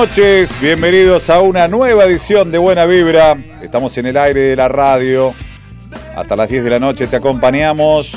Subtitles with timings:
[0.00, 3.36] Noches, bienvenidos a una nueva edición de Buena Vibra.
[3.60, 5.34] Estamos en el aire de la radio.
[6.16, 8.16] Hasta las 10 de la noche te acompañamos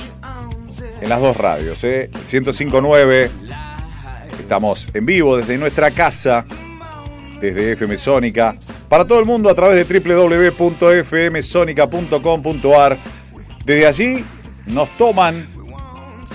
[1.02, 2.10] en las dos radios, ¿eh?
[2.26, 3.30] 105.9.
[4.40, 6.46] Estamos en vivo desde nuestra casa,
[7.42, 8.56] desde FM Sónica,
[8.88, 12.98] para todo el mundo a través de www.fmsonica.com.ar.
[13.66, 14.24] Desde allí
[14.68, 15.50] nos toman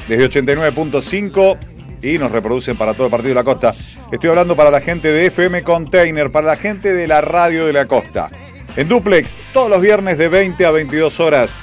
[0.09, 1.57] desde 89.5
[2.03, 3.73] y nos reproducen para todo el partido de la costa.
[4.11, 7.75] Estoy hablando para la gente de FM Container, para la gente de la radio de
[7.75, 8.31] la costa.
[8.75, 11.59] En duplex, todos los viernes de 20 a 22 horas.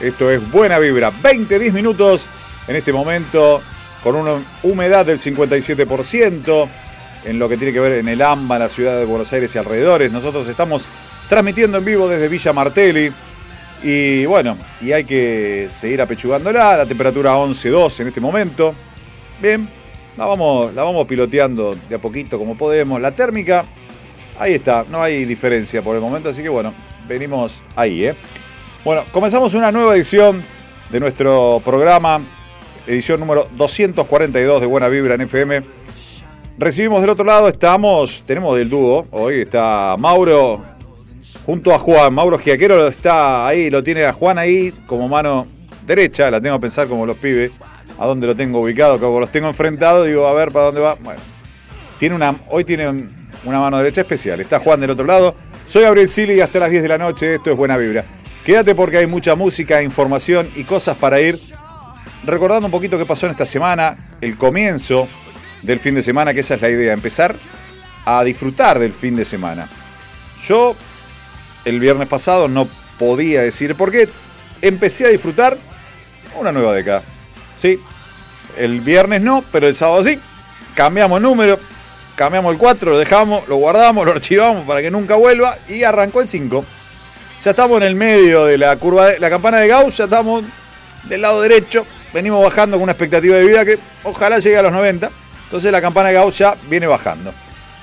[0.00, 1.10] Esto es Buena Vibra.
[1.10, 2.26] 20, 10 minutos
[2.68, 3.60] en este momento
[4.02, 6.68] con una humedad del 57%
[7.26, 9.58] en lo que tiene que ver en el AMBA, la ciudad de Buenos Aires y
[9.58, 10.10] alrededores.
[10.10, 10.86] Nosotros estamos
[11.28, 13.12] transmitiendo en vivo desde Villa Martelli.
[13.82, 16.78] Y bueno, y hay que seguir apechugándola.
[16.78, 18.74] La temperatura 11.2 en este momento.
[19.38, 19.68] Bien,
[20.16, 23.00] la vamos, la vamos piloteando de a poquito como podemos.
[23.00, 23.64] La térmica,
[24.38, 26.74] ahí está, no hay diferencia por el momento, así que bueno,
[27.08, 28.14] venimos ahí, ¿eh?
[28.84, 30.42] Bueno, comenzamos una nueva edición
[30.90, 32.20] de nuestro programa,
[32.86, 35.62] edición número 242 de Buena Vibra en FM.
[36.58, 40.62] Recibimos del otro lado, estamos, tenemos del dúo, hoy está Mauro
[41.46, 42.12] junto a Juan.
[42.12, 45.46] Mauro Giaquero está ahí, lo tiene a Juan ahí como mano
[45.86, 47.50] derecha, la tengo que pensar como los pibes,
[47.98, 50.94] a dónde lo tengo ubicado, como los tengo enfrentados, digo, a ver para dónde va.
[50.94, 51.20] Bueno,
[51.98, 53.10] tiene una, hoy tiene un-
[53.44, 54.40] una mano derecha especial.
[54.40, 55.34] Está Juan del otro lado.
[55.66, 58.04] Soy Gabriel Sili y hasta las 10 de la noche esto es Buena Vibra.
[58.44, 61.38] Quédate porque hay mucha música, información y cosas para ir
[62.24, 65.08] recordando un poquito qué pasó en esta semana, el comienzo
[65.62, 67.36] del fin de semana, que esa es la idea, empezar
[68.04, 69.68] a disfrutar del fin de semana.
[70.46, 70.74] Yo
[71.64, 72.66] el viernes pasado no
[72.98, 74.08] podía decir por qué
[74.62, 75.58] empecé a disfrutar
[76.38, 77.02] una nueva década.
[77.60, 77.78] Sí,
[78.56, 80.18] el viernes no, pero el sábado sí.
[80.74, 81.58] Cambiamos número,
[82.14, 86.20] cambiamos el 4, lo dejamos, lo guardamos, lo archivamos para que nunca vuelva y arrancó
[86.20, 86.64] el 5.
[87.42, 90.44] Ya estamos en el medio de la curva, de, la campana de Gauss, ya estamos
[91.04, 94.72] del lado derecho, venimos bajando con una expectativa de vida que ojalá llegue a los
[94.72, 95.10] 90.
[95.44, 97.32] Entonces la campana de Gauss ya viene bajando.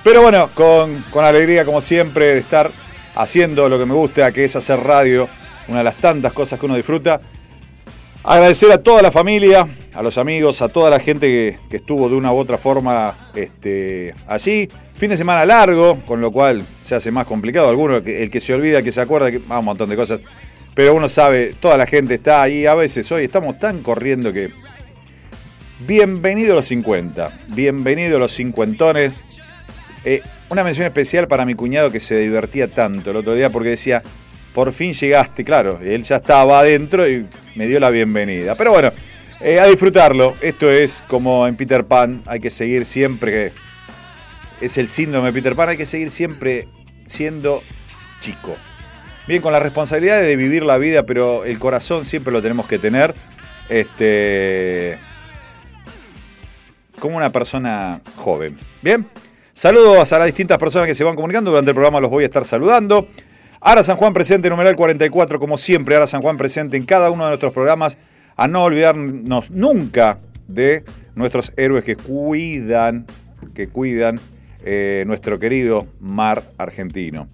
[0.03, 2.71] Pero bueno, con, con alegría como siempre de estar
[3.15, 5.27] haciendo lo que me gusta, que es hacer radio,
[5.67, 7.19] una de las tantas cosas que uno disfruta.
[8.29, 12.15] Agradecer a toda la familia, a los amigos, a toda la gente que, estuvo de
[12.17, 14.67] una u otra forma este, allí.
[14.95, 17.69] Fin de semana largo, con lo cual se hace más complicado.
[17.69, 20.19] Alguno, el que se olvida, el que se acuerda, que ah, un montón de cosas.
[20.75, 22.65] Pero uno sabe, toda la gente está ahí.
[22.65, 24.49] A veces hoy estamos tan corriendo que.
[25.87, 27.31] Bienvenido a los 50.
[27.47, 29.21] Bienvenido a los cincuentones.
[30.03, 33.69] Eh, una mención especial para mi cuñado que se divertía tanto el otro día porque
[33.69, 34.03] decía,
[34.57, 38.55] por fin llegaste, claro, él ya estaba adentro y me dio la bienvenida.
[38.55, 38.91] Pero bueno,
[39.39, 40.35] eh, a disfrutarlo.
[40.41, 43.53] Esto es como en Peter Pan, hay que seguir siempre,
[44.59, 46.67] es el síndrome de Peter Pan, hay que seguir siempre
[47.05, 47.61] siendo
[48.19, 48.55] chico.
[49.27, 52.79] Bien, con la responsabilidad de vivir la vida, pero el corazón siempre lo tenemos que
[52.79, 53.13] tener.
[53.69, 54.97] Este.
[56.97, 58.57] Como una persona joven.
[58.81, 59.05] Bien.
[59.53, 61.51] Saludos a las distintas personas que se van comunicando.
[61.51, 63.07] Durante el programa los voy a estar saludando.
[63.59, 67.23] Ara San Juan presente, numeral 44, como siempre, Ara San Juan presente en cada uno
[67.23, 67.97] de nuestros programas.
[68.35, 70.83] A no olvidarnos nunca de
[71.15, 73.07] nuestros héroes que cuidan,
[73.55, 74.19] que cuidan
[74.63, 77.27] eh, nuestro querido mar argentino.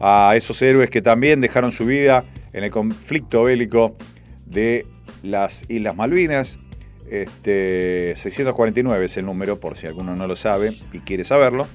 [0.00, 2.24] A esos héroes que también dejaron su vida
[2.54, 3.96] en el conflicto bélico
[4.46, 4.86] de
[5.22, 6.58] las Islas Malvinas.
[7.10, 11.66] Este, 649 es el número, por si alguno no lo sabe y quiere saberlo.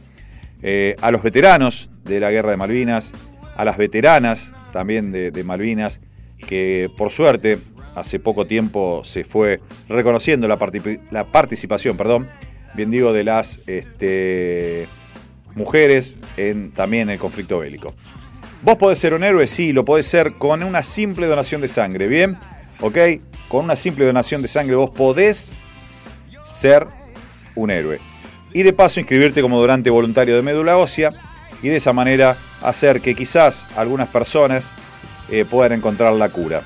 [0.64, 3.14] Eh, a los veteranos de la Guerra de Malvinas,
[3.62, 6.00] a las veteranas también de, Malvinas,
[6.48, 7.60] que por suerte
[7.94, 12.28] hace poco tiempo se fue reconociendo la, parti- la participación, perdón,
[12.74, 14.88] bien digo, de las este,
[15.54, 17.94] mujeres en, también el conflicto bélico.
[18.64, 19.46] ¿Vos podés ser un héroe?
[19.46, 22.38] Sí, lo podés ser con una simple donación de sangre, ¿bien?
[22.80, 22.98] ¿Ok?
[23.48, 25.56] Con una simple donación de sangre vos podés
[26.48, 26.88] ser
[27.54, 28.00] un héroe.
[28.54, 31.12] Y de paso inscribirte como donante voluntario de médula ósea
[31.62, 34.72] y de esa manera hacer que quizás algunas personas
[35.30, 36.62] eh, puedan encontrar la cura.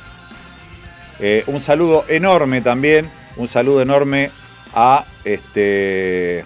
[1.19, 4.31] Eh, un saludo enorme también, un saludo enorme
[4.74, 6.45] a este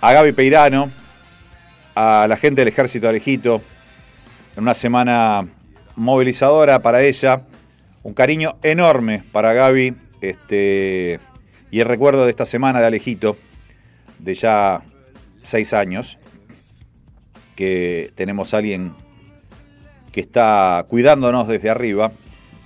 [0.00, 0.90] a Gaby Peirano,
[1.94, 3.60] a la gente del Ejército de Alejito,
[4.56, 5.46] en una semana
[5.96, 7.42] movilizadora para ella.
[8.02, 11.20] Un cariño enorme para Gaby este,
[11.70, 13.36] y el recuerdo de esta semana de Alejito,
[14.18, 14.82] de ya
[15.42, 16.18] seis años,
[17.60, 18.94] que tenemos a alguien
[20.12, 22.10] que está cuidándonos desde arriba.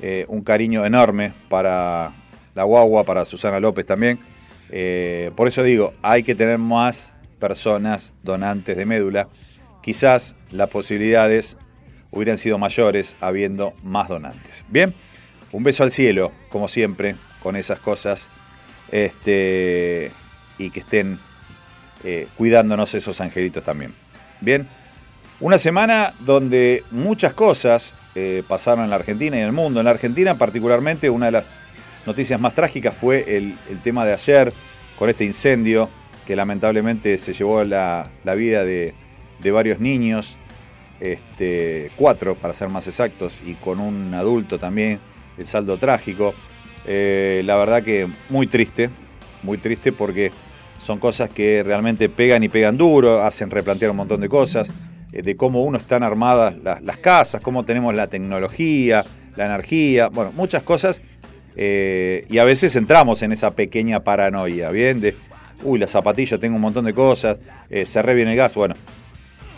[0.00, 2.12] Eh, un cariño enorme para
[2.54, 4.20] la guagua, para Susana López también.
[4.70, 9.26] Eh, por eso digo, hay que tener más personas donantes de médula.
[9.82, 11.56] Quizás las posibilidades
[12.12, 14.64] hubieran sido mayores habiendo más donantes.
[14.68, 14.94] Bien,
[15.50, 18.28] un beso al cielo, como siempre, con esas cosas.
[18.92, 20.12] Este,
[20.56, 21.18] y que estén
[22.04, 23.92] eh, cuidándonos esos angelitos también.
[24.40, 24.68] Bien,
[25.40, 29.80] una semana donde muchas cosas eh, pasaron en la Argentina y en el mundo.
[29.80, 31.46] En la Argentina particularmente una de las
[32.06, 34.52] noticias más trágicas fue el, tema de ayer
[34.98, 35.88] con este incendio
[36.26, 38.94] que lamentablemente se llevó la, vida de,
[39.40, 40.38] de, varios niños,
[41.00, 45.00] este, cuatro para ser más exactos, y con un adulto también,
[45.36, 46.34] el saldo trágico.
[46.86, 48.88] Eh, la verdad que muy triste,
[49.42, 50.30] muy triste porque
[50.78, 54.86] son cosas que realmente pegan y pegan duro, hacen replantear un montón de cosas
[55.22, 59.04] de cómo uno están armadas las, casas, cómo tenemos la tecnología,
[59.36, 61.02] la energía, bueno, muchas cosas.
[61.56, 65.00] Eh, y a veces entramos en esa pequeña paranoia, ¿bien?
[65.00, 65.14] De,
[65.62, 67.38] uy, la zapatilla, tengo un montón de cosas,
[67.70, 68.54] eh, cerré bien el gas.
[68.54, 68.74] Bueno,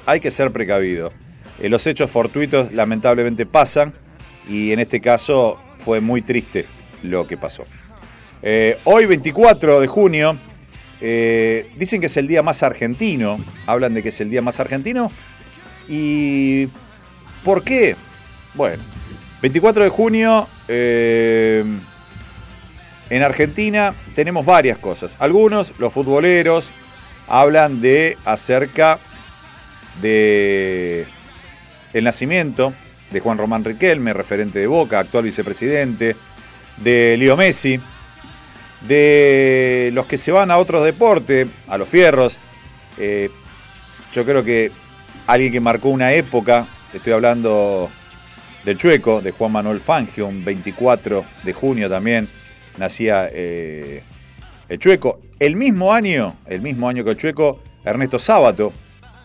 [0.05, 1.13] hay que ser precavido.
[1.61, 3.93] Eh, los hechos fortuitos lamentablemente pasan
[4.49, 6.67] y en este caso fue muy triste
[7.03, 7.65] lo que pasó.
[8.43, 10.39] Eh, hoy, 24 de junio,
[11.01, 15.11] dicen que es el día más argentino, hablan de que es el día más argentino.
[15.89, 16.69] ¿Y
[17.45, 17.97] por qué?
[18.55, 18.83] Bueno,
[19.43, 21.65] 24 de junio, eh,
[23.11, 25.17] en Argentina tenemos varias cosas.
[25.19, 26.71] Algunos, los futboleros,
[27.29, 28.99] hablan de acerca
[30.01, 31.07] de
[31.93, 32.73] el nacimiento
[33.11, 36.17] de Juan Román Riquelme, referente de Boca, actual vicepresidente,
[36.79, 37.81] de Leo Messi,
[38.87, 42.39] de los que se van a otros deportes, a los fierros.
[42.99, 43.31] Eh,
[44.13, 44.73] yo creo que
[45.27, 47.91] alguien que marcó una época, estoy hablando
[48.65, 52.29] del Chueco, de Juan Manuel Fangio, un 24 de junio también
[52.79, 54.03] nacía eh,
[54.69, 55.21] el Chueco.
[55.39, 58.73] El mismo año, el mismo año que el Chueco, Ernesto Sábato,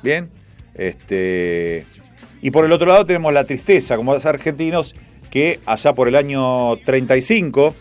[0.04, 0.30] ¿bien?
[0.74, 1.86] Este,
[2.42, 4.96] y por el otro lado tenemos la tristeza, como los argentinos,
[5.30, 7.76] que allá por el año 35,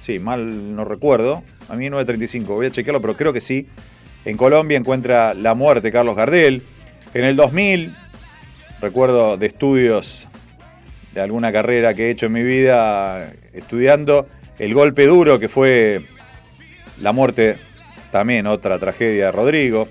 [0.00, 3.40] sí, mal no recuerdo, a mí no es 35, voy a chequearlo, pero creo que
[3.40, 3.68] sí,
[4.24, 6.62] en Colombia encuentra la muerte Carlos Gardel,
[7.16, 7.94] en el 2000,
[8.82, 10.28] recuerdo de estudios
[11.14, 16.02] de alguna carrera que he hecho en mi vida, estudiando el golpe duro que fue
[17.00, 17.56] la muerte,
[18.10, 19.88] también otra tragedia de Rodrigo.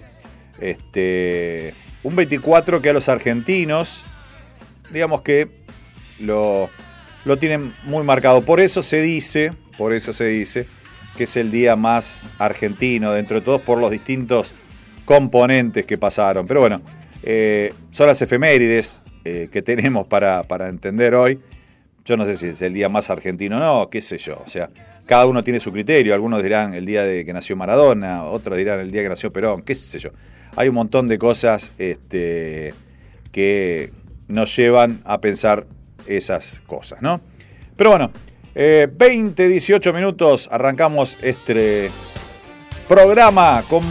[0.59, 4.03] Este, un 24 que a los argentinos,
[4.91, 5.47] digamos que
[6.19, 6.69] lo,
[7.25, 8.43] lo tienen muy marcado.
[8.43, 10.67] Por eso se dice, por eso se dice
[11.17, 14.53] que es el día más argentino dentro de todos por los distintos
[15.05, 16.45] componentes que pasaron.
[16.45, 16.83] Pero bueno,
[17.25, 21.39] eh, son las efemérides eh, que tenemos para, para, entender hoy.
[22.05, 24.41] Yo no sé si es el día más argentino o no, qué sé yo.
[24.45, 24.69] O sea,
[25.07, 26.13] cada uno tiene su criterio.
[26.13, 29.63] Algunos dirán el día de que nació Maradona, otros dirán el día que nació Perón,
[29.63, 30.11] qué sé yo.
[30.55, 32.75] Hay un montón de cosas este,
[33.31, 33.91] que
[34.27, 35.65] nos llevan a pensar
[36.05, 37.21] esas cosas, ¿no?
[37.75, 38.11] Pero bueno,
[38.53, 41.89] eh, 20, 18 minutos, arrancamos este
[42.87, 43.83] programa con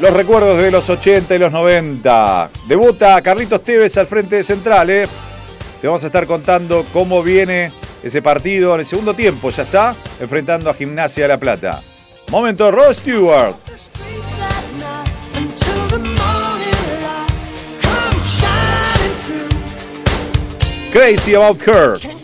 [0.00, 2.50] los recuerdos de los 80 y los 90.
[2.66, 4.88] Debuta Carlitos Tevez al frente de Central.
[4.88, 5.06] ¿eh?
[5.78, 7.70] Te vamos a estar contando cómo viene
[8.02, 9.50] ese partido en el segundo tiempo.
[9.50, 11.82] Ya está enfrentando a Gimnasia de La Plata.
[12.30, 13.56] Momento, Rod Stewart.
[20.90, 22.19] Crazy About Kirk.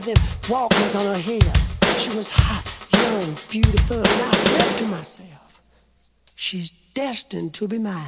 [0.00, 0.16] of them
[0.48, 1.52] walkers on her hair.
[1.98, 2.64] She was hot,
[2.94, 5.60] young, beautiful, and I said to myself,
[6.36, 8.06] she's destined to be mine.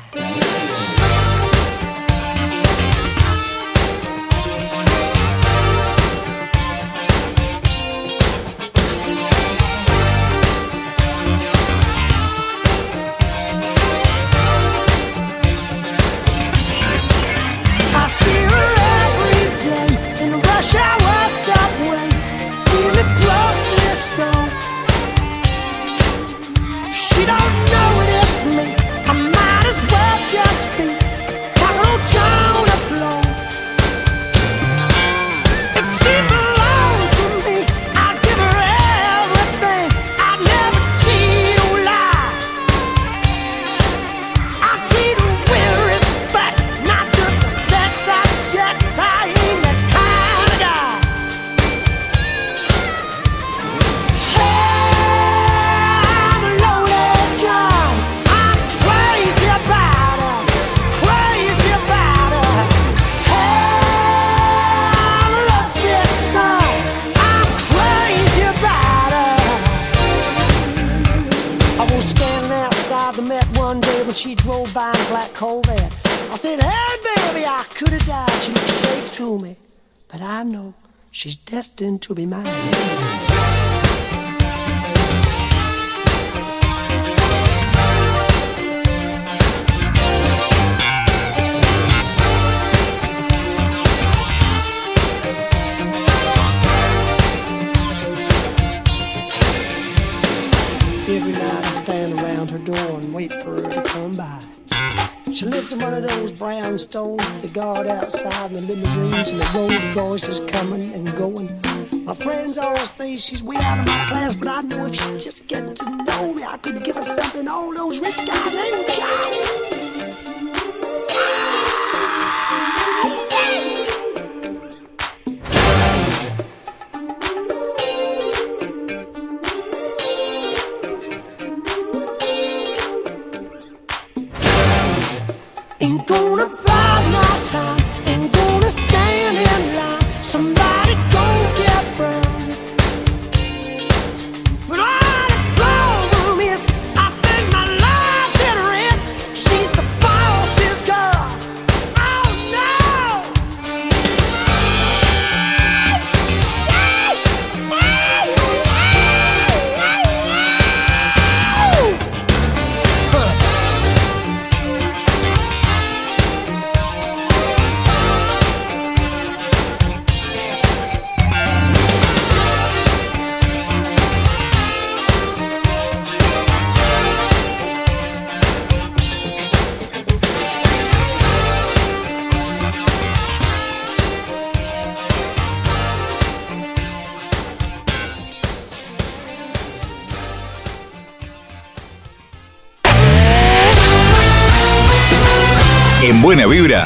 [196.03, 196.85] en Buena Vibra,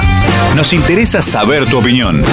[0.55, 2.23] nos interesa saber tu opinión.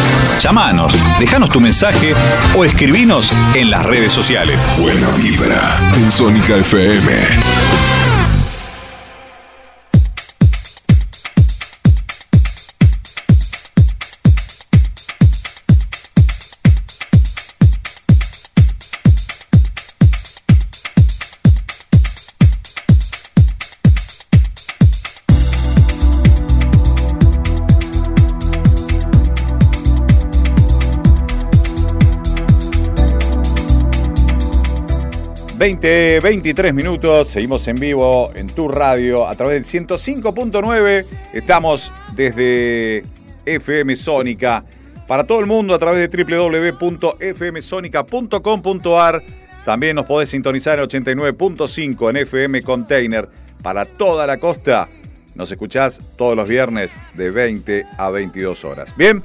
[0.40, 2.14] Llámanos, déjanos tu mensaje
[2.54, 4.60] o escribinos en las redes sociales.
[4.78, 8.03] Buena Vibra en Sónica FM.
[35.64, 41.06] 20, 23 minutos, seguimos en vivo en tu radio a través del 105.9.
[41.32, 43.02] Estamos desde
[43.46, 44.62] FM Sónica
[45.06, 49.22] para todo el mundo a través de www.fmsonica.com.ar.
[49.64, 53.26] También nos podés sintonizar en 89.5 en FM Container
[53.62, 54.86] para toda la costa.
[55.34, 58.94] Nos escuchás todos los viernes de 20 a 22 horas.
[58.98, 59.22] Bien,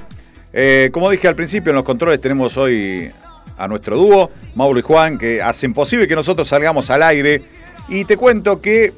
[0.53, 3.11] eh, como dije al principio, en los controles tenemos hoy
[3.59, 7.41] a nuestro dúo, Mauro y Juan, que hacen posible que nosotros salgamos al aire.
[7.89, 8.93] Y te cuento que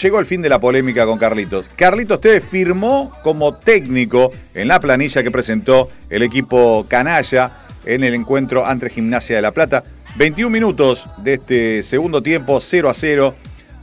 [0.00, 1.66] llegó el fin de la polémica con Carlitos.
[1.76, 8.14] Carlitos Tevez firmó como técnico en la planilla que presentó el equipo canalla en el
[8.14, 9.84] encuentro ante Gimnasia de La Plata.
[10.16, 13.34] 21 minutos de este segundo tiempo, 0 a 0.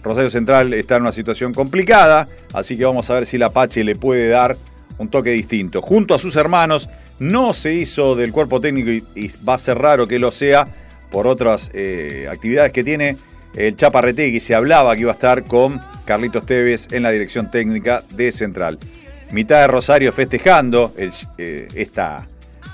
[0.04, 3.84] Rosario Central está en una situación complicada, así que vamos a ver si la Apache
[3.84, 4.58] le puede dar
[4.98, 5.82] un toque distinto.
[5.82, 6.90] Junto a sus hermanos,
[7.22, 10.66] no se hizo del cuerpo técnico y, va a ser raro que lo sea
[11.12, 13.16] por otras eh, actividades que tiene
[13.56, 14.40] el Chaparretegui.
[14.40, 18.80] Se hablaba que iba a estar con Carlitos Tevez en la dirección técnica de Central.
[19.32, 22.28] Mitad de Rosario festejando eh, esta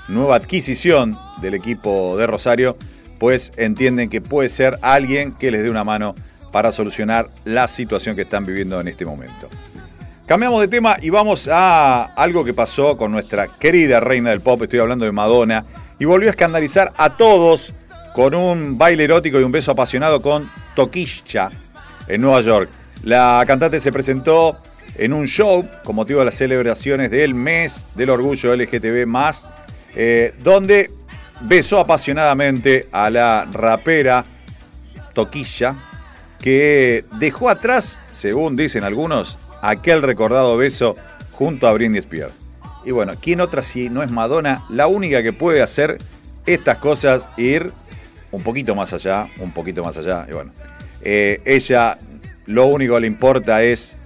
[0.08, 2.78] nueva adquisición del equipo de Rosario,
[3.18, 6.14] pues entienden que puede ser alguien que les dé una mano
[6.52, 9.50] para solucionar la situación que están viviendo en este momento.
[10.28, 14.60] Cambiamos de tema y vamos a algo que pasó con nuestra querida reina del pop,
[14.62, 15.64] estoy hablando de Madonna,
[15.98, 17.72] y volvió a escandalizar a todos
[18.14, 21.48] con un baile erótico y un beso apasionado con Toquilla
[22.08, 22.68] en Nueva York.
[23.04, 24.58] La cantante se presentó
[24.96, 29.08] en un show con motivo de las celebraciones del mes del orgullo LGTB,
[29.96, 30.90] eh, donde
[31.40, 34.26] besó apasionadamente a la rapera
[35.14, 35.74] Toquilla,
[36.38, 40.96] que dejó atrás, según dicen algunos, aquel recordado beso
[41.32, 42.32] junto a Britney Spears.
[42.84, 44.64] Y bueno, ¿quién otra si no es Madonna?
[44.70, 45.98] La única que puede hacer
[46.46, 47.70] estas cosas, ir
[48.30, 50.26] un poquito más allá, un poquito más allá.
[50.28, 50.52] Y bueno,
[51.02, 51.98] eh, ella
[52.46, 53.96] lo único que le importa es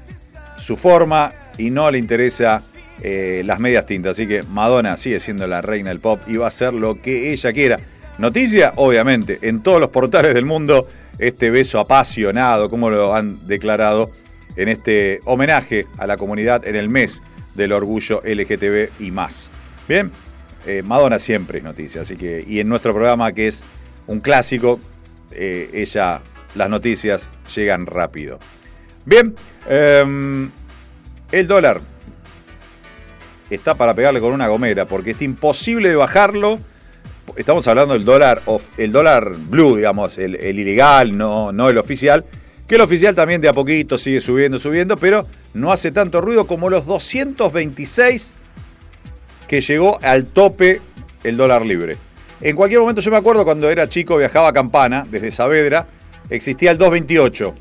[0.56, 2.62] su forma y no le interesa
[3.02, 4.12] eh, las medias tintas.
[4.12, 7.32] Así que Madonna sigue siendo la reina del pop y va a hacer lo que
[7.32, 7.78] ella quiera.
[8.18, 10.86] Noticia, obviamente, en todos los portales del mundo,
[11.18, 14.10] este beso apasionado, como lo han declarado
[14.56, 17.22] en este homenaje a la comunidad en el mes
[17.54, 19.50] del orgullo LGTB y más.
[19.88, 20.10] Bien,
[20.66, 23.62] eh, Madonna siempre es noticia, así que, y en nuestro programa que es
[24.06, 24.78] un clásico,
[25.32, 26.22] eh, ella,
[26.54, 28.38] las noticias llegan rápido.
[29.04, 29.34] Bien,
[29.68, 30.50] em,
[31.32, 31.80] el dólar
[33.50, 36.58] está para pegarle con una gomera, porque es imposible de bajarlo.
[37.36, 38.42] Estamos hablando del dólar,
[38.76, 42.24] el dólar blue, digamos, el, el ilegal, no, no el oficial
[42.72, 46.46] que el oficial también de a poquito sigue subiendo, subiendo, pero no hace tanto ruido
[46.46, 48.32] como los 226
[49.46, 50.80] que llegó al tope
[51.22, 51.98] el dólar libre.
[52.40, 55.86] En cualquier momento yo me acuerdo cuando era chico, viajaba a Campana, desde Saavedra,
[56.30, 57.54] existía el 228.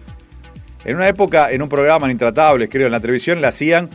[0.86, 3.90] En una época, en un programa en Intratables, creo, en la televisión, le hacían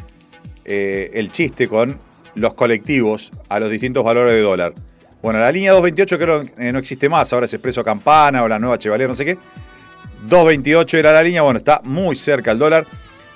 [0.67, 1.99] eh, el chiste con
[2.35, 4.75] los colectivos a los distintos valores de dólar.
[5.23, 8.59] Bueno, la línea 228 creo que no existe más, ahora es Expreso Campana o la
[8.59, 9.39] nueva Chevalier, no sé qué
[10.29, 12.87] 2.28 era la línea, bueno, está muy cerca el dólar,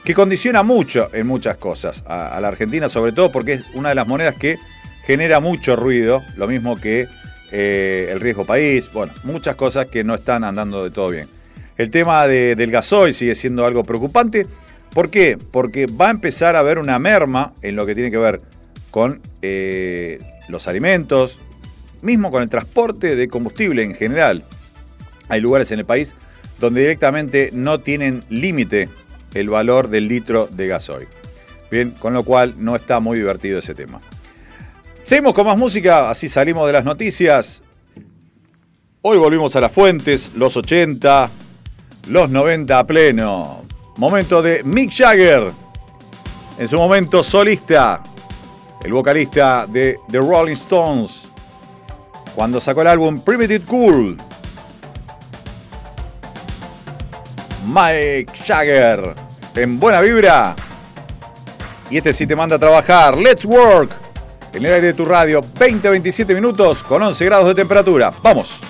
[0.05, 3.95] que condiciona mucho en muchas cosas a, la Argentina, sobre todo porque es una de
[3.95, 4.59] las monedas que
[5.05, 7.07] genera mucho ruido, lo mismo que
[7.53, 11.29] eh, el riesgo país, bueno, muchas cosas que no están andando de todo bien.
[11.77, 14.47] El tema del gasoil sigue siendo algo preocupante.
[14.93, 15.39] ¿Por qué?
[15.51, 18.43] Porque va a empezar a haber una merma en lo que tiene que ver
[18.91, 21.39] con eh, los alimentos,
[22.03, 24.45] mismo con el transporte de combustible en general.
[25.29, 26.15] Hay lugares en el país
[26.61, 28.89] donde directamente no tienen límite
[29.35, 31.09] el valor del litro de gasoil.
[31.71, 34.01] Bien, con lo cual no está muy divertido ese tema.
[35.05, 37.63] Seguimos con más música, así salimos de las noticias.
[39.03, 41.31] Hoy volvimos a las fuentes, los 80,
[42.09, 43.65] los 90 a pleno.
[43.97, 45.51] Momento de Mick Jagger,
[46.59, 48.03] en su momento solista,
[48.85, 51.23] el vocalista de The Rolling Stones,
[52.35, 54.17] cuando sacó el álbum Primitive Cool,
[57.67, 59.15] Mike Jagger
[59.55, 60.55] en buena vibra.
[61.91, 63.17] Y este sí te manda a trabajar.
[63.17, 63.91] Let's work.
[64.53, 68.13] En el aire de tu radio, 20-27 minutos con 11 grados de temperatura.
[68.23, 68.70] Vamos.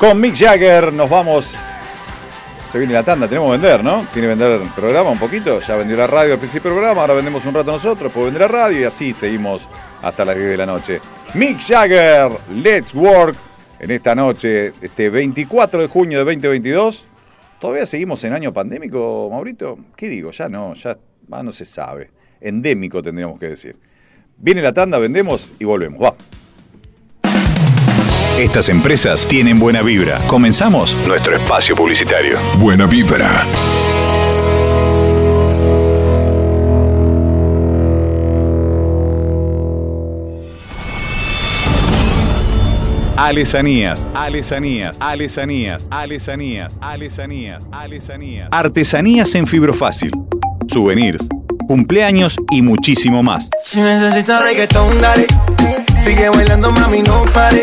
[0.00, 1.58] Con Mick Jagger nos vamos.
[2.64, 4.06] Se viene la tanda, tenemos que vender, ¿no?
[4.14, 5.60] Tiene que vender el programa un poquito.
[5.60, 8.40] Ya vendió la radio al principio del programa, ahora vendemos un rato nosotros, puede vender
[8.40, 9.68] la radio y así seguimos
[10.00, 11.02] hasta las 10 de la noche.
[11.34, 13.36] Mick Jagger, Let's Work.
[13.78, 17.06] En esta noche, este 24 de junio de 2022.
[17.60, 19.78] ¿Todavía seguimos en año pandémico, Maurito?
[19.96, 20.30] ¿Qué digo?
[20.30, 20.96] Ya no, ya
[21.30, 22.10] ah, no se sabe.
[22.40, 23.76] Endémico tendríamos que decir.
[24.38, 26.02] Viene la tanda, vendemos y volvemos.
[26.02, 26.14] Va.
[28.40, 30.18] Estas empresas tienen buena vibra.
[30.26, 32.38] Comenzamos nuestro espacio publicitario.
[32.56, 33.46] Buena vibra.
[43.18, 48.48] Alesanías, alesanías, alesanías, alesanías, alesanías, alesanías.
[48.50, 50.12] Artesanías en fibrofácil.
[50.66, 51.26] Souvenirs,
[51.68, 53.50] cumpleaños y muchísimo más.
[53.66, 55.26] Si necesitas reggaetón, dale.
[56.02, 57.62] Sigue bailando, mami, no pare.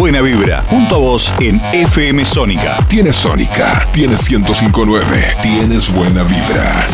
[0.00, 2.74] Buena vibra, junto a vos en FM Sónica.
[2.88, 6.86] Tienes Sónica, tienes 1059, tienes buena vibra.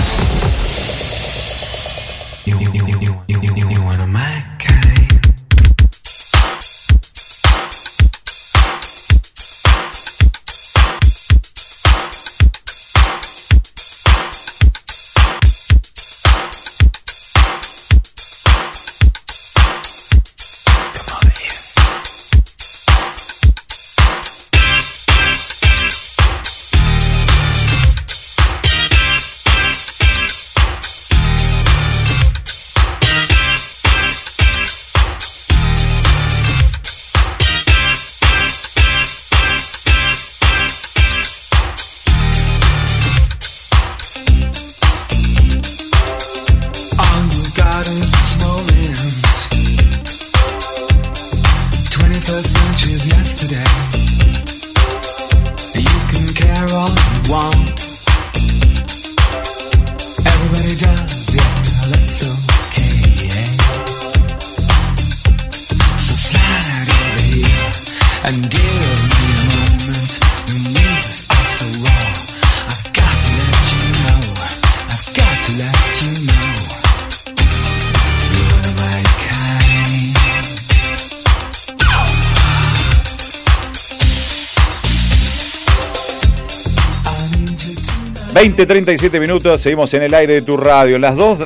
[88.36, 90.98] 20, 37 minutos, seguimos en el aire de tu radio.
[90.98, 91.38] Las dos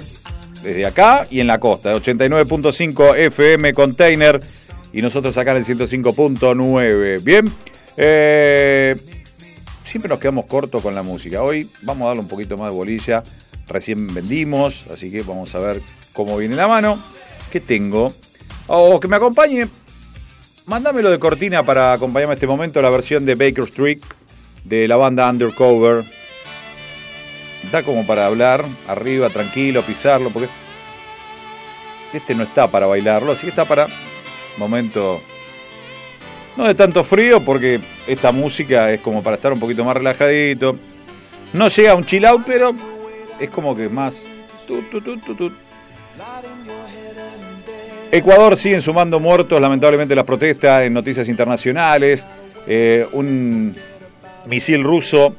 [0.61, 4.41] desde acá y en la costa, 89.5 FM Container
[4.93, 7.23] y nosotros acá en el 105.9.
[7.23, 7.49] Bien,
[7.97, 8.97] eh,
[9.85, 11.45] siempre nos quedamos cortos con la música.
[11.45, 13.23] Hoy vamos a darle un poquito más de bolilla.
[13.69, 16.99] Recién vendimos, así que vamos a ver cómo viene la mano.
[17.53, 18.13] ¿Qué tengo?
[18.67, 19.69] O que me acompañe.
[20.67, 24.01] Mándamelo de cortina para acompañarme a este momento la versión de Baker Street
[24.65, 26.19] de la banda Undercover.
[27.71, 30.49] Da como para hablar, arriba, tranquilo, pisarlo, porque
[32.13, 33.87] este no está para bailarlo, así que está para
[34.57, 35.21] momento
[36.57, 40.79] no de tanto frío, porque esta música es como para estar un poquito más relajadito.
[41.53, 42.75] No llega a un chill out, pero
[43.39, 44.25] es como que más.
[48.13, 52.27] Ecuador siguen sumando muertos, lamentablemente las protestas en noticias internacionales.
[52.67, 53.75] Eh, un
[54.47, 55.35] misil ruso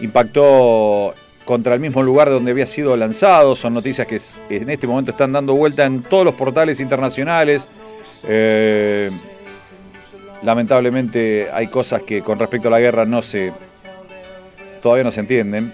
[0.00, 1.14] impactó
[1.48, 3.56] contra el mismo lugar donde había sido lanzado.
[3.56, 4.20] Son noticias que
[4.54, 7.70] en este momento están dando vuelta en todos los portales internacionales.
[8.24, 9.10] Eh,
[10.42, 13.50] lamentablemente hay cosas que con respecto a la guerra no se
[14.82, 15.72] todavía no se entienden.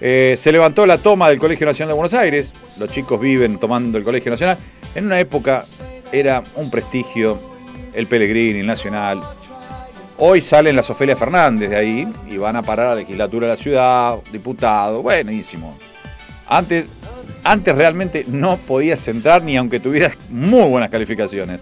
[0.00, 2.52] Eh, se levantó la toma del Colegio Nacional de Buenos Aires.
[2.80, 4.58] Los chicos viven tomando el Colegio Nacional.
[4.96, 5.62] En una época
[6.10, 7.38] era un prestigio
[7.94, 9.22] el Pellegrini, el Nacional.
[10.16, 13.52] Hoy salen las Ofelia Fernández de ahí y van a parar a la legislatura de
[13.54, 15.76] la ciudad, diputado, buenísimo.
[16.46, 16.86] Antes,
[17.42, 21.60] antes realmente no podías entrar ni aunque tuvieras muy buenas calificaciones.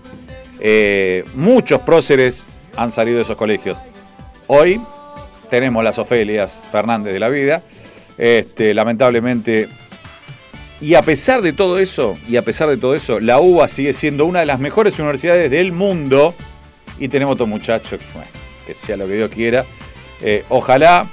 [0.61, 3.79] Eh, muchos próceres han salido de esos colegios.
[4.49, 4.83] Hoy
[5.49, 7.63] tenemos las Ofelias Fernández de la vida.
[8.19, 9.69] Este, lamentablemente.
[10.81, 13.93] Y a pesar de todo eso, y a pesar de todo eso, la UBA sigue
[13.93, 16.35] siendo una de las mejores universidades del mundo.
[16.99, 17.97] Y tenemos otro muchacho,
[18.67, 19.65] que sea lo que Dios quiera.
[20.23, 21.07] Eh, ojalá,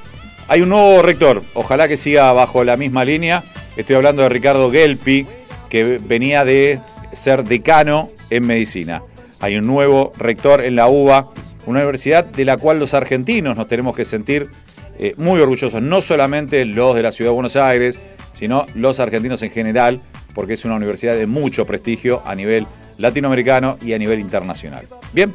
[0.47, 3.43] hay un nuevo rector, ojalá que siga bajo la misma línea.
[3.77, 5.25] Estoy hablando de Ricardo Gelpi,
[5.69, 6.79] que venía de
[7.13, 9.01] ser decano en medicina.
[9.39, 11.27] Hay un nuevo rector en la UBA,
[11.65, 14.49] una universidad de la cual los argentinos nos tenemos que sentir
[14.97, 17.99] eh, muy orgullosos, no solamente los de la ciudad de Buenos Aires,
[18.33, 20.01] sino los argentinos en general,
[20.33, 24.85] porque es una universidad de mucho prestigio a nivel latinoamericano y a nivel internacional.
[25.13, 25.33] Bien,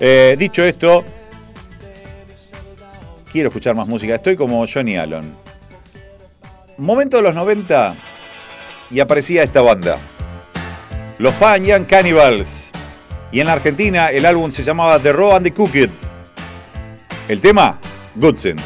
[0.00, 1.04] eh, dicho esto,
[3.30, 4.14] quiero escuchar más música.
[4.14, 5.34] Estoy como Johnny Allen.
[6.78, 7.94] Momento de los 90
[8.90, 9.98] y aparecía esta banda.
[11.18, 12.70] Los Fan Young Cannibals.
[13.32, 15.90] Y en la Argentina el álbum se llamaba The Raw and the Cooked.
[17.28, 17.78] El tema,
[18.16, 18.56] Goodsen.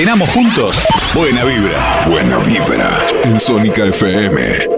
[0.00, 0.78] ¿Cenamos juntos?
[1.14, 2.06] Buena vibra.
[2.08, 4.69] Buena vibra en Sónica FM.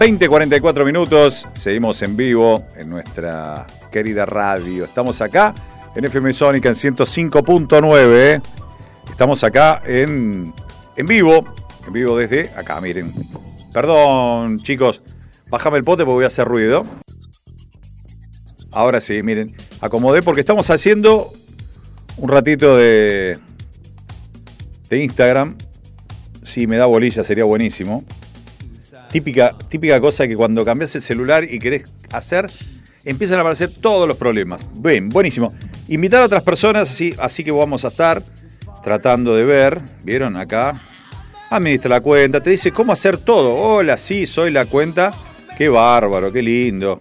[0.00, 4.86] Veinte 44 minutos, seguimos en vivo en nuestra querida radio.
[4.86, 5.54] Estamos acá
[5.94, 8.06] en FM Sónica en 105.9.
[8.08, 8.40] ¿eh?
[9.10, 10.54] Estamos acá en,
[10.96, 11.44] en vivo,
[11.86, 13.12] en vivo desde acá, miren.
[13.74, 15.04] Perdón, chicos,
[15.50, 16.86] bájame el pote porque voy a hacer ruido.
[18.70, 21.30] Ahora sí, miren, acomodé porque estamos haciendo
[22.16, 23.38] un ratito de,
[24.88, 25.58] de Instagram.
[26.42, 28.02] Si me da bolilla sería buenísimo.
[29.10, 32.50] Típica, típica cosa que cuando cambias el celular y querés hacer,
[33.04, 34.64] empiezan a aparecer todos los problemas.
[34.74, 35.52] Bien, buenísimo.
[35.88, 38.22] Invitar a otras personas, así, así que vamos a estar
[38.84, 40.80] tratando de ver, ¿vieron acá?
[41.50, 43.56] Administra la cuenta, te dice cómo hacer todo.
[43.56, 45.12] Hola, sí, soy la cuenta.
[45.58, 47.00] Qué bárbaro, qué lindo.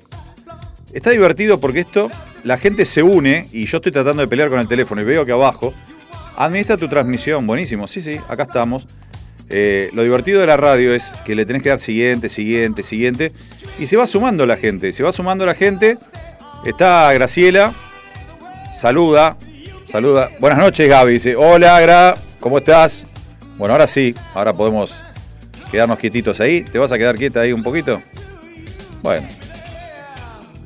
[0.91, 2.09] Está divertido porque esto,
[2.43, 5.25] la gente se une y yo estoy tratando de pelear con el teléfono y veo
[5.25, 5.73] que abajo,
[6.35, 8.87] administra tu transmisión, buenísimo, sí, sí, acá estamos.
[9.49, 13.31] Eh, lo divertido de la radio es que le tenés que dar siguiente, siguiente, siguiente,
[13.79, 15.97] y se va sumando la gente, se va sumando la gente.
[16.65, 17.73] Está Graciela,
[18.71, 19.37] saluda,
[19.87, 20.29] saluda.
[20.39, 23.05] Buenas noches, Gaby, dice, hola, Gra, ¿cómo estás?
[23.57, 25.01] Bueno, ahora sí, ahora podemos
[25.71, 26.63] quedarnos quietitos ahí.
[26.63, 28.01] ¿Te vas a quedar quieta ahí un poquito?
[29.01, 29.27] Bueno,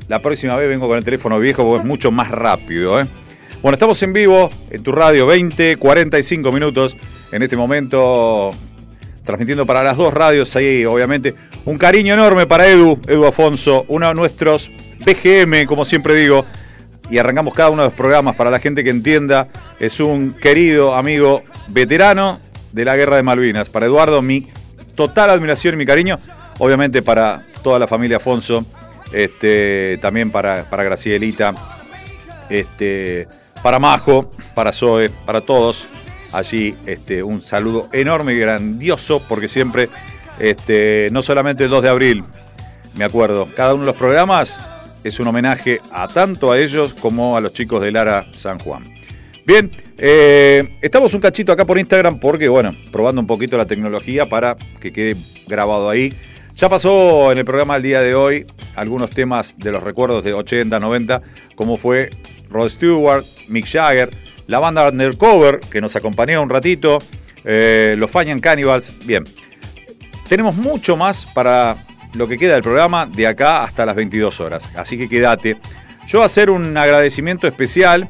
[0.08, 3.00] la próxima vez vengo con el teléfono viejo porque es mucho más rápido.
[3.00, 3.08] ¿eh?
[3.62, 6.98] Bueno, estamos en vivo en tu radio, 20, 45 minutos.
[7.32, 8.52] En este momento,
[9.24, 11.36] transmitiendo para las dos radios ahí, obviamente.
[11.66, 14.70] Un cariño enorme para Edu, Edu Afonso, uno de nuestros
[15.00, 16.46] BGM, como siempre digo.
[17.10, 19.48] Y arrancamos cada uno de los programas para la gente que entienda.
[19.80, 22.40] Es un querido amigo veterano
[22.72, 23.70] de la guerra de Malvinas.
[23.70, 24.48] Para Eduardo, mi
[24.96, 26.18] total admiración y mi cariño.
[26.60, 28.66] Obviamente para toda la familia Afonso
[29.14, 31.54] este, también para, para Gracielita,
[32.50, 33.28] este,
[33.62, 35.88] para Majo, para Zoe, para todos.
[36.34, 39.90] Allí este, un saludo enorme y grandioso, porque siempre,
[40.40, 42.24] este, no solamente el 2 de abril,
[42.96, 44.60] me acuerdo, cada uno de los programas
[45.04, 48.84] es un homenaje a tanto a ellos como a los chicos de Lara San Juan.
[49.46, 54.28] Bien, eh, estamos un cachito acá por Instagram porque, bueno, probando un poquito la tecnología
[54.28, 55.18] para que quede
[55.48, 56.14] grabado ahí.
[56.56, 60.34] Ya pasó en el programa del día de hoy algunos temas de los recuerdos de
[60.34, 61.22] 80, 90,
[61.56, 62.10] como fue
[62.50, 64.10] Rod Stewart, Mick Jagger,
[64.48, 67.00] la banda Undercover, que nos acompañó un ratito,
[67.44, 68.94] eh, los Fanyan Cannibals.
[69.06, 69.24] Bien,
[70.28, 74.64] tenemos mucho más para lo que queda del programa de acá hasta las 22 horas,
[74.76, 75.58] así que quédate.
[76.08, 78.10] Yo a hacer un agradecimiento especial,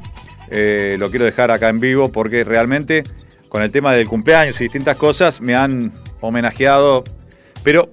[0.50, 3.04] eh, lo quiero dejar acá en vivo porque realmente
[3.50, 7.04] con el tema del cumpleaños y distintas cosas me han homenajeado,
[7.64, 7.92] pero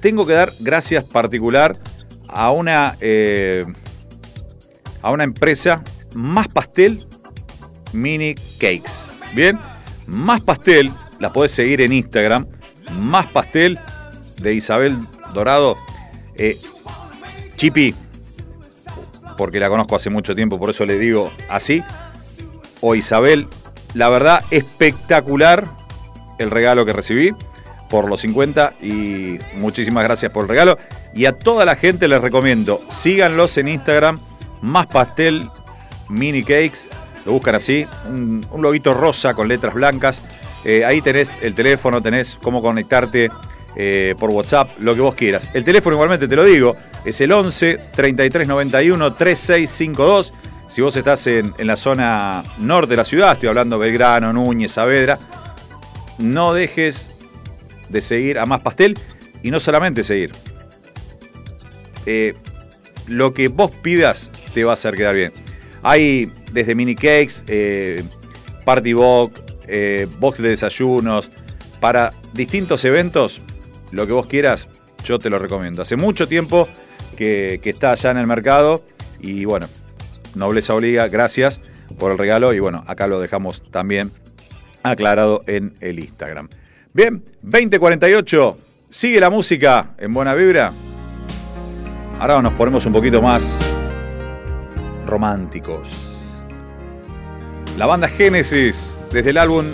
[0.00, 1.78] tengo que dar gracias particular
[2.28, 3.64] a una, eh,
[5.00, 5.84] a una empresa,
[6.14, 7.06] Más Pastel
[7.92, 9.10] Mini Cakes.
[9.34, 9.58] Bien,
[10.06, 12.46] Más Pastel, la podés seguir en Instagram,
[12.98, 13.78] Más Pastel
[14.40, 14.98] de Isabel
[15.34, 15.76] Dorado.
[16.36, 16.58] Eh,
[17.56, 17.94] Chipi,
[19.36, 21.82] porque la conozco hace mucho tiempo, por eso le digo así.
[22.80, 23.46] O Isabel,
[23.94, 25.66] la verdad, espectacular
[26.38, 27.32] el regalo que recibí
[27.88, 30.78] por los 50 y muchísimas gracias por el regalo.
[31.14, 34.18] Y a toda la gente les recomiendo, síganlos en Instagram,
[34.62, 35.48] más pastel
[36.08, 36.88] mini cakes,
[37.24, 40.20] lo buscan así, un, un loguito rosa con letras blancas.
[40.64, 43.30] Eh, ahí tenés el teléfono, tenés cómo conectarte
[43.74, 45.48] eh, por WhatsApp, lo que vos quieras.
[45.54, 50.34] El teléfono igualmente te lo digo, es el 11 33 91 3652.
[50.68, 55.18] Si vos estás en, la zona norte de la ciudad, estoy hablando Belgrano, Núñez, Saavedra,
[56.18, 57.10] no dejes
[57.88, 58.98] de seguir a Más Pastel
[59.42, 60.32] y no solamente seguir.
[62.06, 62.34] Eh,
[63.06, 65.32] lo que vos pidas te va a hacer quedar bien.
[65.82, 68.04] Hay desde mini cakes, eh,
[68.64, 71.30] party box, eh, box de desayunos,
[71.80, 73.42] para distintos eventos,
[73.90, 74.68] lo que vos quieras,
[75.04, 75.82] yo te lo recomiendo.
[75.82, 76.68] Hace mucho tiempo
[77.16, 78.84] que, que está allá en el mercado
[79.20, 79.68] y bueno,
[80.34, 81.60] Nobleza Obliga, gracias
[81.98, 84.12] por el regalo y bueno, acá lo dejamos también
[84.82, 86.48] aclarado en el Instagram.
[86.92, 88.58] Bien, 2048,
[88.90, 90.72] sigue la música en Buena Vibra.
[92.18, 93.58] Ahora nos ponemos un poquito más
[95.06, 95.88] románticos.
[97.76, 99.66] La banda Genesis, desde el álbum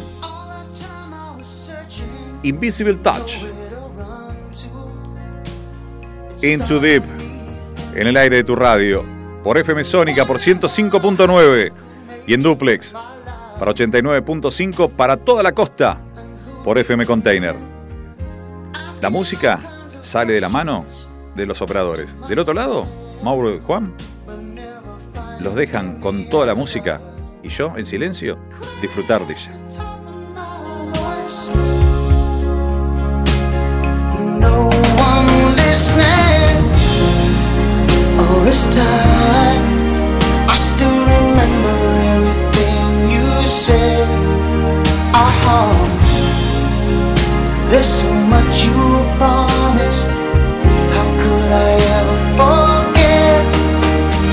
[2.42, 3.34] Invisible Touch.
[6.42, 7.02] Into Deep,
[7.96, 9.04] en el aire de tu radio,
[9.42, 11.72] por FM Sónica, por 105.9
[12.28, 12.94] y en Duplex,
[13.58, 16.00] para 89.5 para toda la costa,
[16.62, 17.56] por FM Container.
[19.02, 19.58] La música
[20.00, 20.86] sale de la mano
[21.34, 22.08] de los operadores.
[22.28, 22.86] Del otro lado,
[23.24, 23.92] Mauro y Juan
[25.40, 27.00] los dejan con toda la música
[27.42, 28.38] y yo, en silencio,
[28.80, 29.52] disfrutar de ella.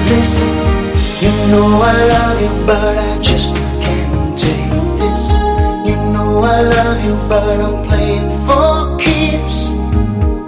[0.08, 0.55] Listen,
[1.26, 4.70] you know I love you, but I just can't take
[5.02, 5.24] this.
[5.88, 9.60] You know I love you, but I'm playing for keeps.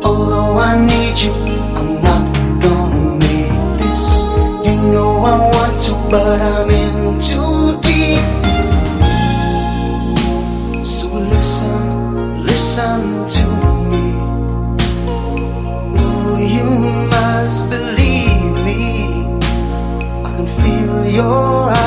[0.05, 1.34] Although I need you,
[1.80, 2.23] I'm not
[2.61, 4.23] gonna make this.
[4.67, 6.76] You know I want to, but I'm
[21.18, 21.86] your eyes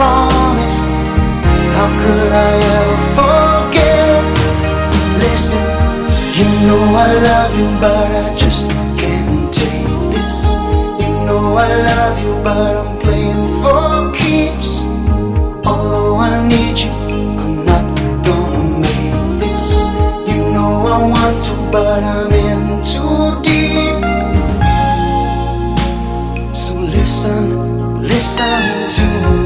[0.00, 0.88] promised.
[1.76, 4.22] How could I ever forget?
[5.24, 5.66] Listen,
[6.38, 8.70] you know I love you, but I just
[9.00, 10.36] can't take this.
[11.02, 13.88] You know I love you, but I'm playing for
[14.20, 14.70] keeps.
[15.68, 16.94] Although I need you,
[17.42, 17.86] I'm not
[18.28, 19.66] gonna make this.
[20.30, 24.00] You know I want to, but I'm in too deep.
[26.62, 27.44] So listen,
[28.12, 28.62] listen
[28.96, 29.39] to me.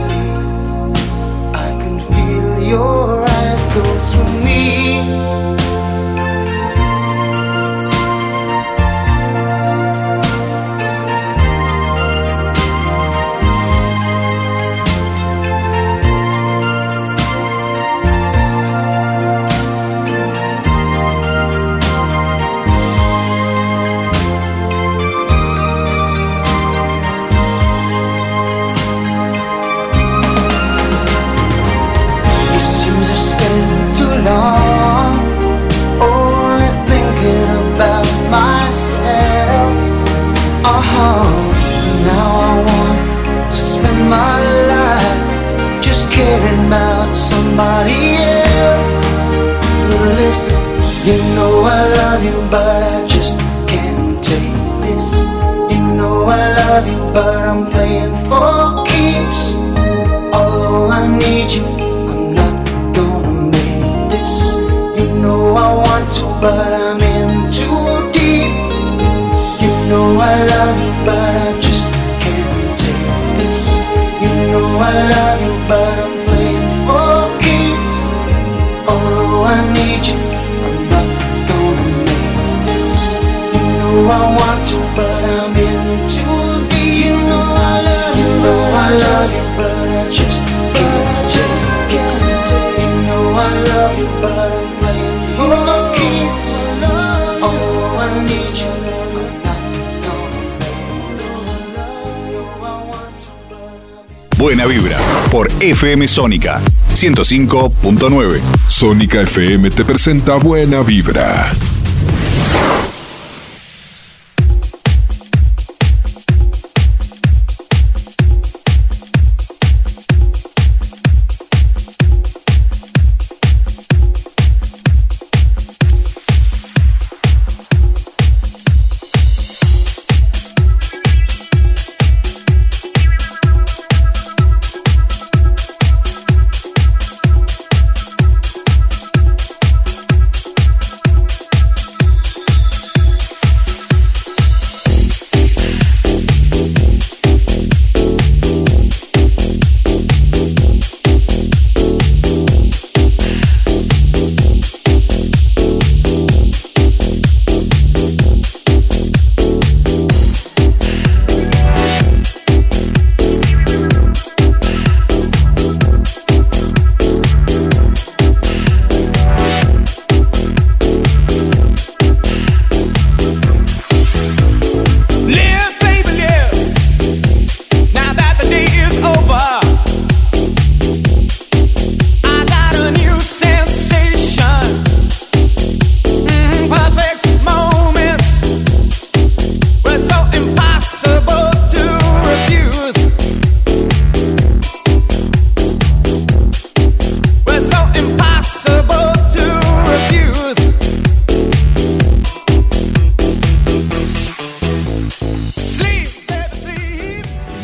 [105.85, 106.63] FM Sónica
[106.95, 108.41] 105.9.
[108.69, 111.53] Sónica FM te presenta Buena Vibra.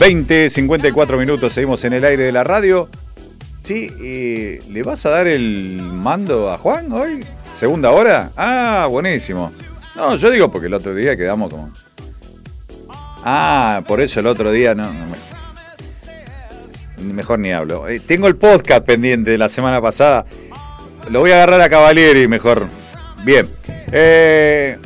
[0.01, 2.89] 20, 54 minutos, seguimos en el aire de la radio.
[3.63, 7.23] Sí, eh, ¿le vas a dar el mando a Juan hoy?
[7.55, 8.33] ¿Segunda hora?
[8.37, 9.53] Ah, buenísimo.
[9.95, 11.71] No, yo digo porque el otro día quedamos como...
[13.23, 14.91] Ah, por eso el otro día no...
[14.93, 15.21] no me-
[17.13, 17.87] Mejor ni hablo.
[17.89, 20.25] Eh, tengo el podcast pendiente de la semana pasada.
[21.11, 22.67] Lo voy a agarrar a Cavalieri mejor.
[23.25, 23.47] Bien.
[23.93, 24.79] Eh,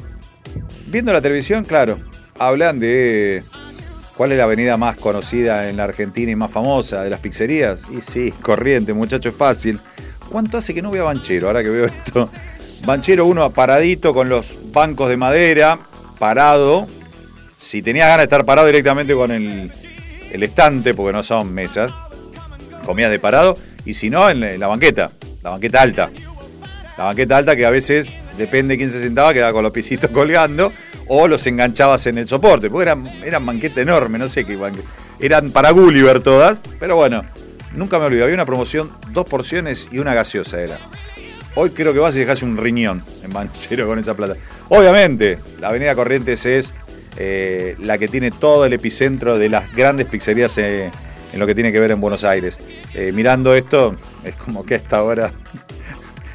[0.87, 1.99] viendo la televisión, claro,
[2.39, 3.43] hablan de
[4.17, 7.83] cuál es la avenida más conocida en la Argentina y más famosa de las pizzerías.
[7.91, 9.79] Y sí, corriente, muchacho, es fácil.
[10.31, 11.49] ¿Cuánto hace que no a Banchero?
[11.49, 12.31] Ahora que veo esto.
[12.85, 15.79] Banchero uno paradito con los bancos de madera,
[16.19, 16.87] parado.
[17.59, 19.73] Si tenías ganas de estar parado directamente con el,
[20.33, 21.93] el estante, porque no son mesas,
[22.85, 23.57] comías de parado.
[23.85, 25.11] Y si no, en la banqueta,
[25.43, 26.11] la banqueta alta.
[26.99, 30.11] La banqueta alta que a veces, depende de quién se sentaba, quedaba con los pisitos
[30.13, 30.73] colgando
[31.07, 34.89] o los enganchabas en el soporte, porque eran, eran banqueta enorme, no sé qué banqueta.
[35.21, 37.25] Eran para Gulliver todas, pero bueno,
[37.75, 40.79] nunca me olvido, había una promoción, dos porciones y una gaseosa era.
[41.57, 44.35] Hoy creo que vas y dejas un riñón en Banchero con esa plata.
[44.71, 46.75] Obviamente, la avenida Corrientes es
[47.17, 50.91] eh, la que tiene todo el epicentro de las grandes pizzerías eh,
[51.33, 52.59] en lo que tiene que ver en Buenos Aires.
[52.93, 55.33] Eh, mirando esto, es como que a esta hora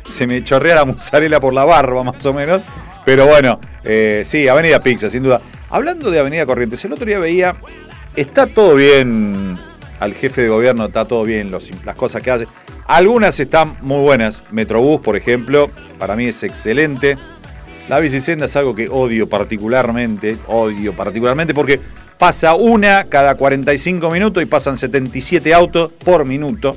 [0.09, 2.61] se me chorrea la mozzarella por la barba, más o menos.
[3.05, 5.41] Pero bueno, eh, sí, Avenida Pizza, sin duda.
[5.69, 7.55] Hablando de Avenida Corrientes, el otro día veía,
[8.15, 9.57] está todo bien,
[9.99, 12.47] al jefe de gobierno está todo bien, los- las cosas que hace.
[12.87, 14.41] Algunas están muy buenas.
[14.51, 17.17] Metrobús, por ejemplo, para mí es excelente.
[17.87, 21.79] La bicicenda es algo que odio particularmente, odio particularmente porque
[22.17, 26.75] pasa una cada 45 minutos y pasan 77 autos por minuto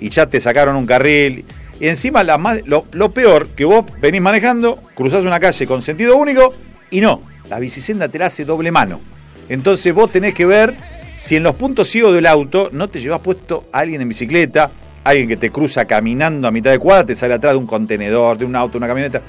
[0.00, 1.44] y ya te sacaron un carril.
[1.82, 6.54] Y encima lo, peor, que vos venís manejando, cruzás una calle con sentido único
[6.92, 7.20] y no,
[7.50, 9.00] la bicicenda te la hace doble mano.
[9.48, 10.76] Entonces vos tenés que ver
[11.16, 14.70] si en los puntos ciegos del auto no te llevas puesto a alguien en bicicleta,
[15.02, 18.38] alguien que te cruza caminando a mitad de cuadra, te sale atrás de un contenedor,
[18.38, 19.20] de un auto, una camioneta,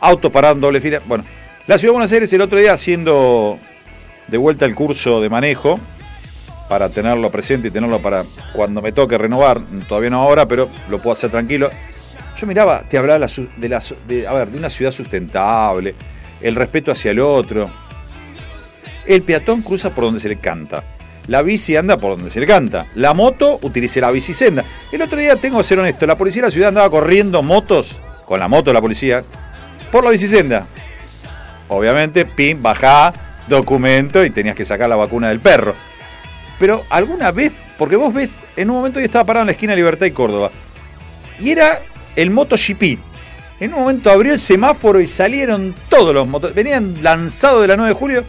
[0.00, 1.00] autos parados en doble fila.
[1.06, 1.24] Bueno,
[1.66, 3.58] la ciudad de Buenos Aires el otro día haciendo
[4.28, 5.80] de vuelta el curso de manejo,
[6.68, 8.24] para tenerlo presente y tenerlo para
[8.54, 11.70] cuando me toque renovar, todavía no ahora, pero lo puedo hacer tranquilo.
[12.36, 15.94] Yo miraba, te hablaba de, una ciudad sustentable,
[16.40, 17.70] el respeto hacia el otro.
[19.06, 20.82] El peatón cruza por donde se le canta.
[21.26, 22.86] La bici anda por donde se le canta.
[22.94, 24.64] La moto utiliza la bicicenda.
[24.90, 28.00] El otro día, tengo que ser honesto, la policía de la ciudad andaba corriendo motos,
[28.26, 29.22] con la moto la policía,
[29.92, 30.66] por la bicicenda.
[31.68, 33.12] Obviamente, pim, bajá,
[33.48, 35.74] documento y tenías que sacar la vacuna del perro.
[36.58, 39.72] Pero alguna vez, porque vos ves, en un momento yo estaba parado en la esquina
[39.72, 40.50] de Libertad y Córdoba,
[41.40, 41.80] y era
[42.16, 42.98] el MotoGP.
[43.60, 46.54] En un momento abrió el semáforo y salieron todos los motores.
[46.54, 48.24] Venían lanzados de la 9 de julio.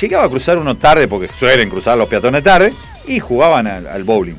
[0.00, 2.72] Llegaba a cruzar uno tarde, porque suelen cruzar los peatones tarde,
[3.06, 4.36] y jugaban al, bowling.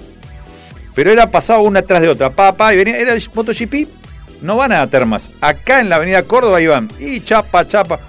[0.93, 2.29] Pero era pasado una tras de otra.
[2.29, 3.87] Papá, y venía, era el MotoGP.
[4.41, 5.29] No van a termas.
[5.41, 6.89] Acá en la avenida Córdoba iban.
[6.99, 7.99] Y chapa, chapa.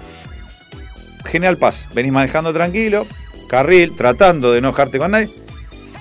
[1.25, 1.87] General Paz.
[1.93, 3.07] Venís manejando tranquilo.
[3.49, 5.29] Carril, tratando de no dejarte con nadie.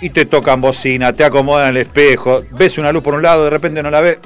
[0.00, 2.42] Y te tocan bocina, te acomodan el espejo.
[2.52, 4.18] Ves una luz por un lado, de repente no la ves.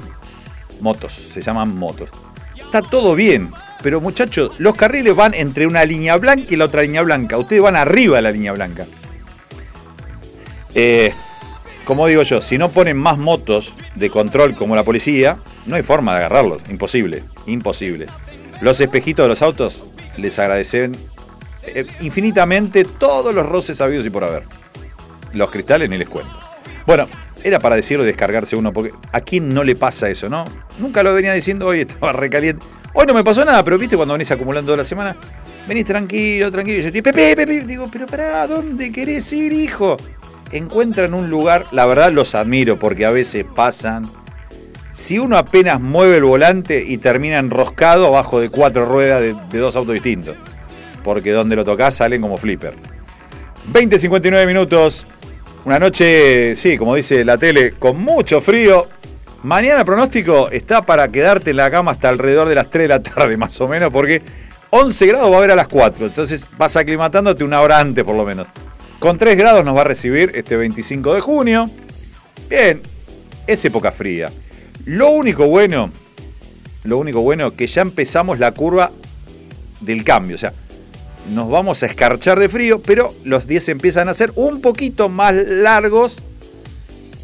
[0.81, 2.09] Motos, se llaman motos.
[2.55, 3.51] Está todo bien.
[3.81, 7.37] Pero muchachos, los carriles van entre una línea blanca y la otra línea blanca.
[7.37, 8.85] Ustedes van arriba de la línea blanca.
[10.73, 11.13] Eh,
[11.85, 15.83] como digo yo, si no ponen más motos de control como la policía, no hay
[15.83, 16.61] forma de agarrarlos.
[16.69, 18.07] Imposible, imposible.
[18.61, 19.83] Los espejitos de los autos
[20.15, 20.95] les agradecen
[21.63, 24.43] eh, infinitamente todos los roces sabidos y por haber.
[25.33, 26.31] Los cristales ni les cuento.
[26.85, 27.07] Bueno,
[27.43, 30.45] era para decirlo y descargarse uno, porque a quién no le pasa eso, ¿no?
[30.79, 32.65] Nunca lo venía diciendo hoy, estaba recaliente.
[32.93, 35.15] Hoy no me pasó nada, pero viste cuando venís acumulando toda la semana,
[35.67, 39.97] venís tranquilo, tranquilo, yo estoy, Pepe, Pepe, digo, pero pará, ¿dónde querés ir, hijo?
[40.51, 44.05] Encuentran un lugar, la verdad los admiro, porque a veces pasan.
[44.91, 49.59] Si uno apenas mueve el volante y termina enroscado abajo de cuatro ruedas de, de
[49.59, 50.37] dos autos distintos.
[51.03, 52.75] Porque donde lo tocas salen como flipper.
[53.73, 55.07] 20.59 minutos.
[55.65, 58.85] Una noche, sí, como dice la tele, con mucho frío.
[59.43, 63.01] Mañana pronóstico está para quedarte en la cama hasta alrededor de las 3 de la
[63.01, 64.21] tarde, más o menos, porque
[64.71, 66.07] 11 grados va a haber a las 4.
[66.07, 68.47] Entonces vas aclimatándote una hora antes, por lo menos.
[68.99, 71.69] Con 3 grados nos va a recibir este 25 de junio.
[72.49, 72.81] Bien,
[73.47, 74.31] es época fría.
[74.85, 75.91] Lo único bueno,
[76.83, 78.91] lo único bueno que ya empezamos la curva
[79.79, 80.35] del cambio.
[80.35, 80.51] O sea,
[81.31, 85.33] nos vamos a escarchar de frío, pero los días empiezan a ser un poquito más
[85.33, 86.21] largos.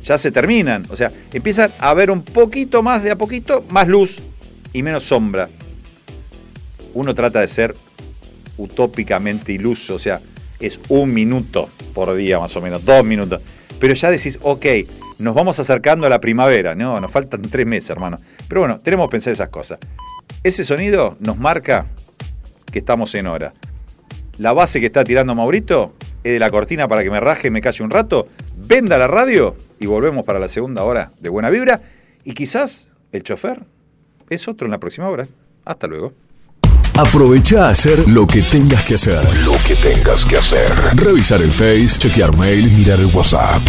[0.03, 0.85] Ya se terminan.
[0.89, 4.19] O sea, empiezan a haber un poquito más de a poquito, más luz
[4.73, 5.49] y menos sombra.
[6.93, 7.75] Uno trata de ser
[8.57, 9.95] utópicamente iluso.
[9.95, 10.19] O sea,
[10.59, 13.41] es un minuto por día más o menos, dos minutos.
[13.79, 14.65] Pero ya decís, ok,
[15.19, 16.75] nos vamos acercando a la primavera.
[16.75, 18.17] No, nos faltan tres meses, hermano.
[18.47, 19.79] Pero bueno, tenemos que pensar esas cosas.
[20.43, 21.87] Ese sonido nos marca
[22.71, 23.53] que estamos en hora.
[24.39, 27.51] La base que está tirando Maurito es de la cortina para que me raje y
[27.51, 28.29] me calle un rato.
[28.55, 31.81] Venda la radio y volvemos para la segunda hora de Buena Vibra.
[32.23, 33.59] Y quizás el chofer
[34.29, 35.27] es otro en la próxima hora.
[35.65, 36.13] Hasta luego.
[36.97, 39.25] Aprovecha a hacer lo que tengas que hacer.
[39.43, 40.71] Lo que tengas que hacer.
[40.95, 43.61] Revisar el Face, chequear mail, mirar el WhatsApp.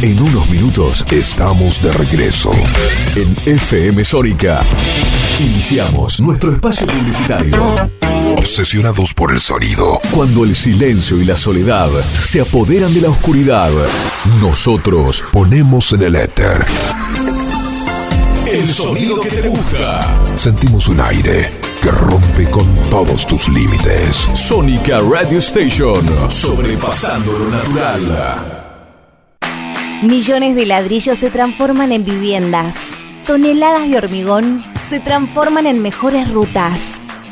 [0.00, 2.52] En unos minutos estamos de regreso.
[3.16, 4.62] En FM Sónica.
[5.38, 7.62] Iniciamos nuestro espacio publicitario.
[8.38, 10.00] Obsesionados por el sonido.
[10.10, 11.90] Cuando el silencio y la soledad
[12.24, 13.70] se apoderan de la oscuridad,
[14.40, 16.64] nosotros ponemos en el éter.
[18.50, 20.00] El sonido que te gusta.
[20.36, 21.50] Sentimos un aire
[21.82, 24.16] que rompe con todos tus límites.
[24.32, 26.02] Sónica Radio Station.
[26.30, 28.62] Sobrepasando lo natural.
[30.02, 32.74] Millones de ladrillos se transforman en viviendas.
[33.26, 36.80] Toneladas de hormigón se transforman en mejores rutas.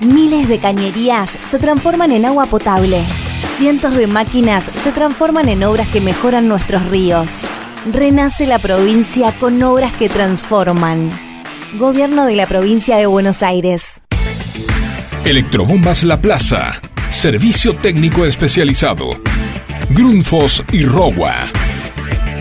[0.00, 3.00] Miles de cañerías se transforman en agua potable.
[3.56, 7.42] Cientos de máquinas se transforman en obras que mejoran nuestros ríos.
[7.92, 11.10] Renace la provincia con obras que transforman.
[11.78, 14.00] Gobierno de la provincia de Buenos Aires.
[15.24, 16.80] Electrobombas La Plaza.
[17.10, 19.10] Servicio técnico especializado.
[19.90, 21.50] Grundfos y Rowa.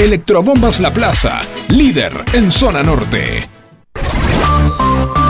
[0.00, 3.46] Electrobombas La Plaza, líder en zona norte.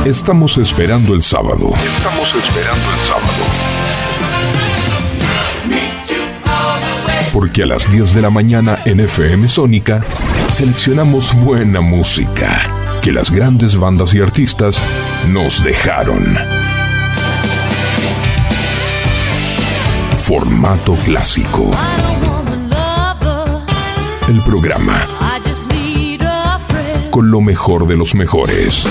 [0.05, 1.73] Estamos esperando el sábado.
[1.75, 3.45] Estamos esperando el sábado.
[7.33, 10.05] Porque a las 10 de la mañana en FM Sónica
[10.53, 12.71] seleccionamos buena música
[13.03, 14.81] que las grandes bandas y artistas
[15.31, 16.39] nos dejaron.
[20.17, 21.71] Formato clásico.
[24.31, 25.09] El programa
[27.11, 28.85] con lo mejor de los mejores.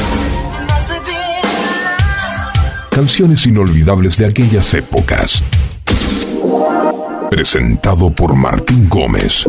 [2.92, 5.42] Canciones inolvidables de aquellas épocas.
[7.30, 9.46] Presentado por Martín Gómez.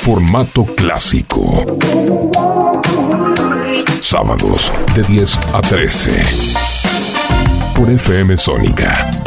[0.00, 1.64] Formato clásico.
[4.00, 6.10] Sábados de 10 a 13.
[7.76, 9.17] Por FM Sónica.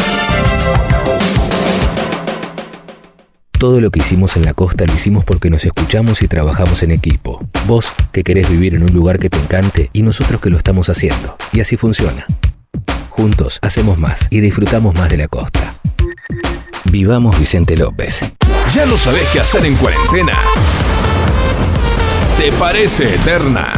[3.62, 6.89] Todo lo que hicimos en la costa lo hicimos porque nos escuchamos y trabajamos en
[6.89, 7.39] equipo.
[7.68, 10.89] Vos que querés vivir en un lugar que te encante y nosotros que lo estamos
[10.89, 11.38] haciendo.
[11.53, 12.26] Y así funciona.
[13.12, 15.76] Juntos hacemos más y disfrutamos más de la costa.
[16.86, 18.34] Vivamos Vicente López.
[18.74, 20.39] ¿Ya no sabés qué hacer en cuarentena?
[22.39, 23.74] ¿Te parece eterna?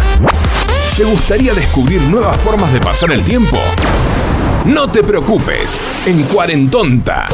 [0.96, 3.58] ¿Te gustaría descubrir nuevas formas de pasar el tiempo?
[4.66, 7.28] No te preocupes, en Cuarentonta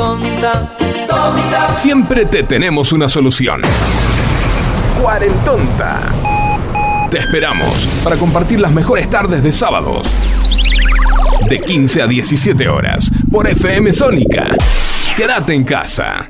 [1.74, 3.62] siempre te tenemos una solución.
[5.02, 6.14] Cuarentonta.
[7.10, 10.08] Te esperamos para compartir las mejores tardes de sábados.
[11.50, 14.48] De 15 a 17 horas por FM Sónica.
[15.16, 16.30] Quédate en casa.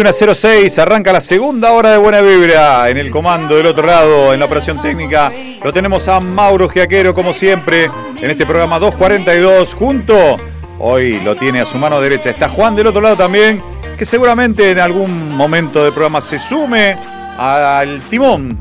[0.00, 2.88] ...21.06, arranca la segunda hora de Buena Vibra...
[2.88, 5.30] ...en el comando del otro lado, en la operación técnica...
[5.62, 7.90] ...lo tenemos a Mauro Giaquero, como siempre...
[8.18, 10.40] ...en este programa 242, junto...
[10.78, 12.30] ...hoy lo tiene a su mano derecha...
[12.30, 13.62] ...está Juan del otro lado también...
[13.98, 16.22] ...que seguramente en algún momento del programa...
[16.22, 16.96] ...se sume
[17.36, 18.56] al timón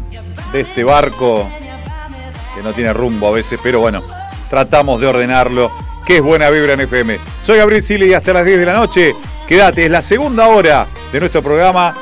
[0.51, 1.49] de este barco...
[2.53, 4.03] ...que no tiene rumbo a veces, pero bueno...
[4.49, 5.71] ...tratamos de ordenarlo...
[6.05, 7.17] ...que es Buena Vibra en FM...
[7.41, 9.15] ...soy Gabriel Sili y hasta las 10 de la noche...
[9.47, 11.95] Quédate, es la segunda hora de nuestro programa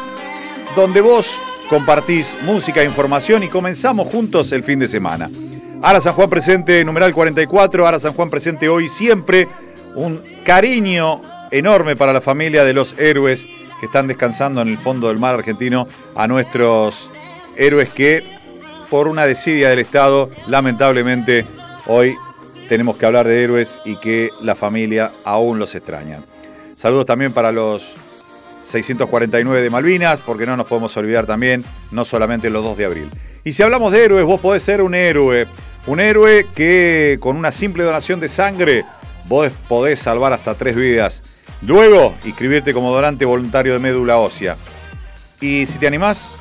[0.76, 1.40] donde vos
[1.70, 5.30] compartís música e información y comenzamos juntos el fin de semana.
[5.82, 9.48] Ara San Juan presente, numeral 44, Ara San Juan presente hoy siempre.
[9.96, 13.48] Un cariño enorme para la familia de los héroes
[13.80, 17.10] que están descansando en el fondo del mar argentino, a nuestros
[17.56, 18.24] héroes que
[18.90, 21.46] por una desidia del Estado, lamentablemente,
[21.86, 22.16] hoy
[22.68, 26.20] tenemos que hablar de héroes y que la familia aún los extraña.
[26.76, 27.96] Saludos también para los
[28.68, 33.10] 649 de Malvinas, porque no nos podemos olvidar también, no solamente los 2 de abril.
[33.46, 35.48] Y si hablamos de héroes, vos podés ser un héroe.
[35.86, 38.84] Un héroe que con una simple donación de sangre,
[39.26, 41.24] vos podés salvar hasta tres vidas.
[41.62, 44.58] Luego, inscribirte como donante voluntario de médula ósea.
[45.40, 46.36] Y si te animás,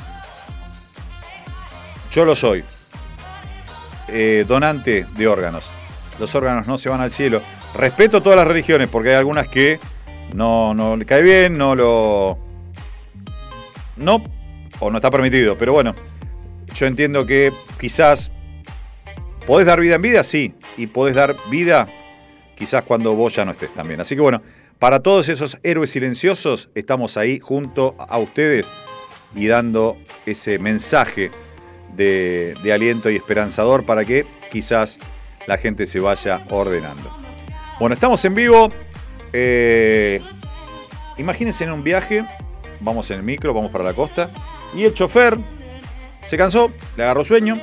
[2.11, 2.65] yo lo soy.
[4.09, 5.71] Eh, donante de órganos.
[6.19, 7.41] Los órganos no se van al cielo.
[7.75, 9.79] Respeto todas las religiones porque hay algunas que
[10.35, 12.39] no, no le cae bien, no lo.
[13.97, 14.23] No,
[14.81, 15.57] o no está permitido.
[15.57, 15.95] Pero bueno,
[16.75, 18.31] yo entiendo que quizás
[19.47, 20.55] podés dar vida en vida, sí.
[20.77, 21.89] Y podés dar vida
[22.57, 24.01] quizás cuando vos ya no estés también.
[24.01, 24.43] Así que bueno,
[24.79, 28.73] para todos esos héroes silenciosos, estamos ahí junto a ustedes
[29.35, 31.31] y dando ese mensaje
[31.95, 34.99] de, de aliento y esperanzador para que quizás
[35.47, 37.17] la gente se vaya ordenando.
[37.79, 38.71] Bueno, estamos en vivo.
[39.39, 40.23] Eh,
[41.19, 42.25] imagínense en un viaje,
[42.81, 44.31] vamos en el micro, vamos para la costa,
[44.75, 45.37] y el chofer
[46.23, 47.61] se cansó, le agarró sueño,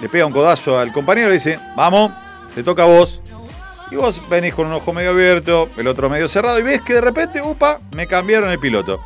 [0.00, 2.12] le pega un codazo al compañero y le dice, vamos,
[2.54, 3.20] te toca a vos.
[3.90, 6.94] Y vos venís con un ojo medio abierto, el otro medio cerrado, y ves que
[6.94, 8.98] de repente, upa, me cambiaron el piloto.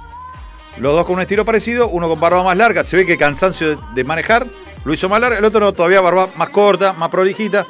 [0.77, 3.83] Los dos con un estilo parecido, uno con barba más larga, se ve que cansancio
[3.97, 4.47] de, manejar,
[4.85, 7.67] lo hizo más larga, el otro no, todavía barba más corta, más prolijita.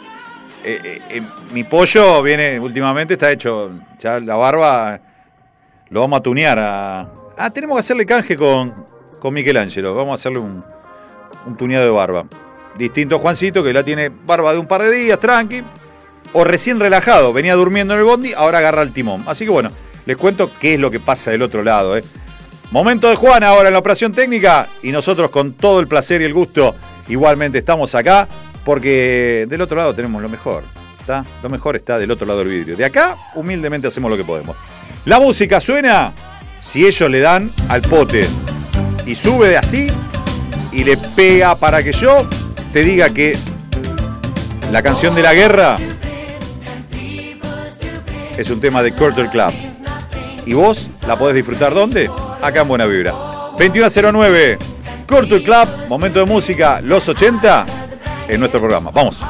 [0.68, 4.98] Eh, eh, eh, mi pollo viene últimamente, está hecho, ya la barba
[5.90, 6.58] lo vamos a tunear.
[6.58, 7.08] A...
[7.38, 8.74] Ah, tenemos que hacerle canje con,
[9.20, 10.60] con Michelangelo, vamos a hacerle un,
[11.46, 12.26] un tuneado de barba.
[12.76, 15.62] Distinto a Juancito, que la tiene barba de un par de días, tranqui,
[16.32, 19.22] o recién relajado, venía durmiendo en el bondi, ahora agarra el timón.
[19.28, 19.70] Así que bueno,
[20.04, 21.94] les cuento qué es lo que pasa del otro lado.
[22.72, 26.24] Momento de Juan ahora en la operación técnica y nosotros con todo el placer y
[26.24, 26.74] el gusto
[27.06, 28.26] igualmente estamos acá
[28.66, 30.64] porque del otro lado tenemos lo mejor.
[30.98, 31.24] ¿está?
[31.40, 32.76] Lo mejor está del otro lado del vidrio.
[32.76, 34.56] De acá, humildemente hacemos lo que podemos.
[35.04, 36.12] La música suena
[36.60, 38.26] si ellos le dan al pote
[39.06, 39.86] y sube de así
[40.72, 42.28] y le pega para que yo
[42.72, 43.38] te diga que
[44.72, 45.78] la canción de la guerra
[48.36, 49.52] es un tema de Curtle Club.
[50.44, 52.10] Y vos la podés disfrutar ¿dónde?
[52.42, 53.12] Acá en Buena Vibra.
[53.12, 54.58] 2109,
[55.06, 57.85] Curtle Club, momento de música, los 80,
[58.28, 58.90] en nuestro programa.
[58.92, 59.22] Vamos.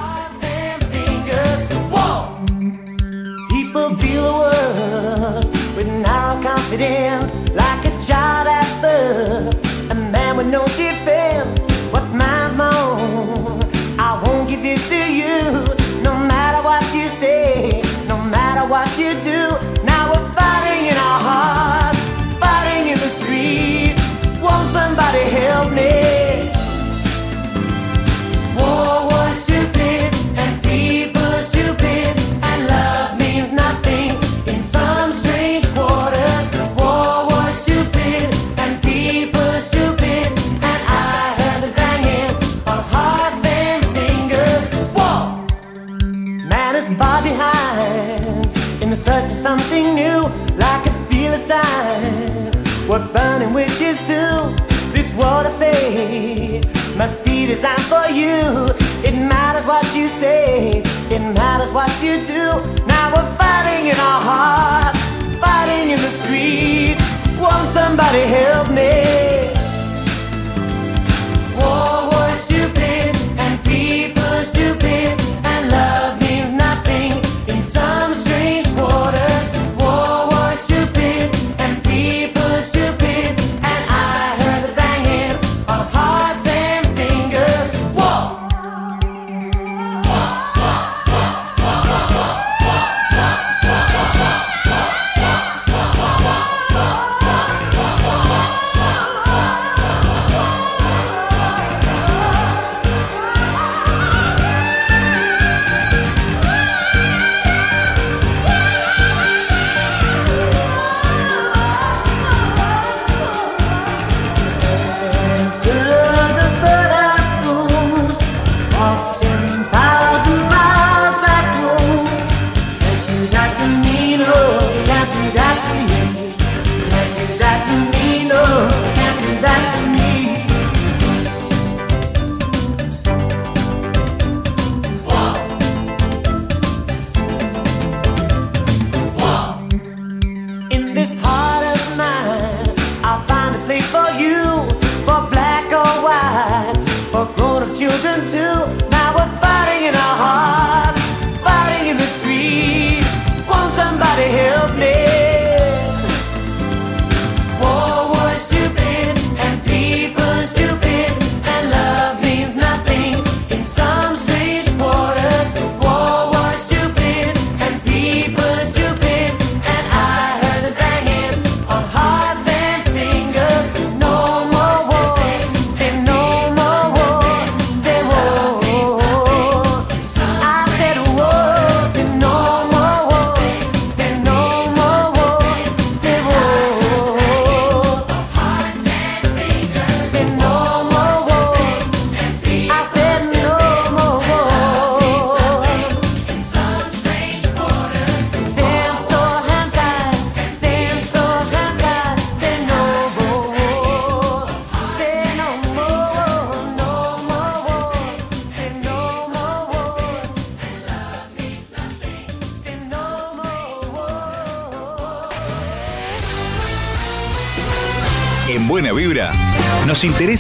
[57.47, 58.67] Designed for you.
[59.07, 62.45] It matters what you say, it matters what you do.
[62.87, 64.99] Now we're fighting in our hearts,
[65.39, 67.03] fighting in the streets.
[67.39, 69.56] Won't somebody help me?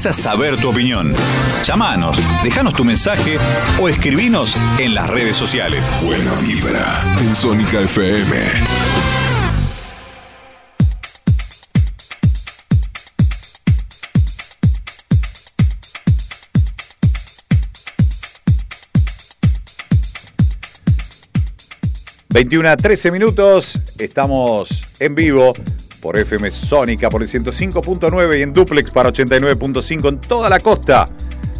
[0.07, 1.15] Interesa saber tu opinión.
[1.65, 3.39] Llámanos, déjanos tu mensaje
[3.81, 5.83] o escribinos en las redes sociales.
[6.03, 8.37] Buena vibra en Sónica FM.
[22.29, 23.79] ...21 a 13 minutos...
[23.99, 24.69] ...estamos
[25.01, 25.55] en vivo...
[26.07, 27.09] ...por FM Sónica...
[27.09, 28.39] ...por el 105.9...
[28.39, 30.09] ...y en Duplex para 89.5...
[30.09, 31.09] ...en toda la costa...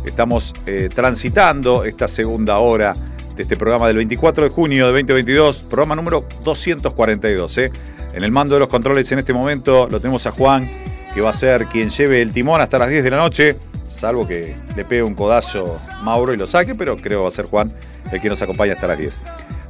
[0.05, 1.83] ...estamos eh, transitando...
[1.83, 2.95] ...esta segunda hora...
[3.35, 5.63] ...de este programa del 24 de junio de 2022...
[5.65, 7.59] ...programa número 242...
[7.59, 7.73] ¿eh?
[8.13, 9.89] En el mando de los controles en este momento...
[9.91, 10.71] ...lo tenemos a Juan...
[11.13, 13.57] ...que va a ser quien lleve el timón hasta las 10 de la noche...
[13.89, 16.77] ...salvo que le pegue un codazo Mauro y lo saque...
[16.77, 17.73] ...pero creo va a ser Juan...
[18.13, 19.19] ...el que nos acompaña hasta las 10...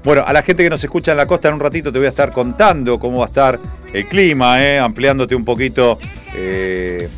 [0.06, 2.06] Bueno, a la gente que nos escucha en la costa en un ratito te voy
[2.06, 3.58] a estar contando cómo va a estar
[3.92, 4.78] el clima, ¿eh?
[4.78, 5.98] ampliándote un poquito
[6.36, 7.08] eh,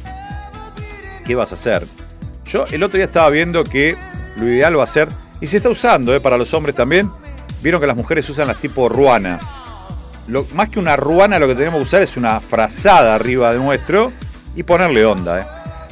[1.27, 1.87] qué vas a hacer.
[2.47, 3.95] Yo el otro día estaba viendo que
[4.37, 5.09] lo ideal va a ser,
[5.39, 6.21] y se está usando ¿eh?
[6.21, 7.11] para los hombres también,
[7.61, 9.39] vieron que las mujeres usan las tipo ruana.
[10.27, 13.59] Lo, más que una ruana lo que tenemos que usar es una frazada arriba de
[13.59, 14.15] nuestro
[14.57, 15.41] y ponerle onda.
[15.41, 15.45] ¿eh?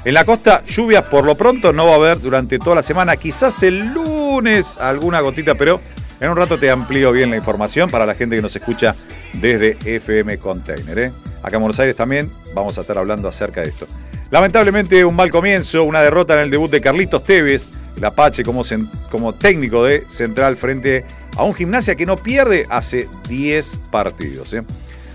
[0.06, 3.18] En la costa, lluvias por lo pronto no va a haber durante toda la semana,
[3.18, 5.78] quizás el lunes alguna gotita, pero
[6.20, 8.94] en un rato te amplío bien la información para la gente que nos escucha
[9.34, 10.98] desde FM Container.
[10.98, 11.12] ¿eh?
[11.42, 13.86] Acá en Buenos Aires también vamos a estar hablando acerca de esto.
[14.30, 18.62] Lamentablemente un mal comienzo, una derrota en el debut de Carlitos Tevez, el Apache como,
[19.10, 21.04] como técnico de Central frente
[21.36, 24.52] a un gimnasia que no pierde hace 10 partidos.
[24.54, 24.62] ¿eh?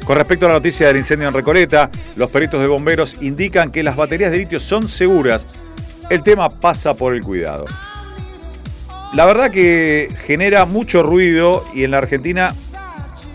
[0.05, 3.83] Con respecto a la noticia del incendio en Recoleta, los peritos de bomberos indican que
[3.83, 5.45] las baterías de litio son seguras.
[6.09, 7.65] El tema pasa por el cuidado.
[9.13, 12.55] La verdad que genera mucho ruido y en la Argentina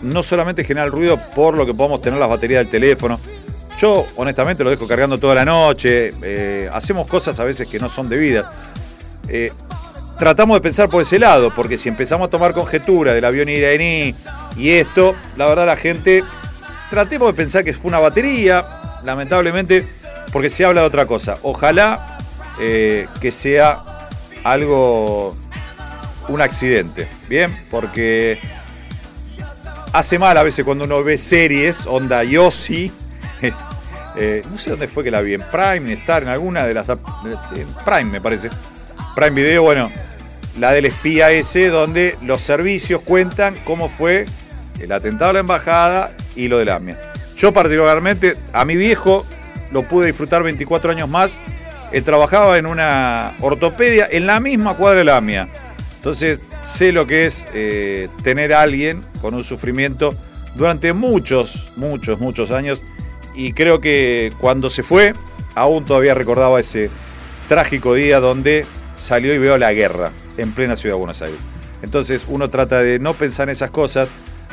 [0.01, 3.19] no solamente genera el ruido por lo que podemos tener las baterías del teléfono.
[3.77, 7.89] Yo honestamente lo dejo cargando toda la noche, eh, hacemos cosas a veces que no
[7.89, 8.47] son debidas.
[9.27, 9.51] Eh,
[10.17, 14.15] tratamos de pensar por ese lado, porque si empezamos a tomar conjetura del avión iraní
[14.57, 16.23] y esto, la verdad la gente,
[16.89, 18.65] tratemos de pensar que fue una batería,
[19.03, 19.87] lamentablemente,
[20.33, 21.37] porque se habla de otra cosa.
[21.43, 22.17] Ojalá
[22.59, 23.83] eh, que sea
[24.43, 25.37] algo
[26.27, 27.55] un accidente, ¿bien?
[27.69, 28.39] Porque
[29.93, 32.91] hace mal a veces cuando uno ve series, onda Yossi.
[34.15, 36.73] eh, no sé dónde fue que la vi, en Prime, en Star, en alguna de
[36.73, 36.89] las.
[36.89, 38.49] en Prime me parece.
[39.15, 39.91] Prime Video, bueno,
[40.59, 44.25] la del espía ese, donde los servicios cuentan cómo fue
[44.79, 46.97] el atentado a la embajada y lo del AMIA.
[47.35, 49.25] Yo, particularmente, a mi viejo
[49.71, 51.39] lo pude disfrutar 24 años más.
[51.91, 55.47] Él trabajaba en una ortopedia en la misma cuadra de la AMIA.
[56.07, 60.15] Entonces sé lo que es eh, tener a alguien con un sufrimiento
[60.55, 62.81] durante muchos, muchos, muchos años.
[63.35, 65.11] Y creo que cuando se fue,
[65.53, 66.89] aún todavía recordaba ese
[67.49, 71.41] trágico día donde salió y veo la guerra en plena ciudad de Buenos Aires.
[71.81, 74.07] Entonces uno trata de no pensar en esas cosas,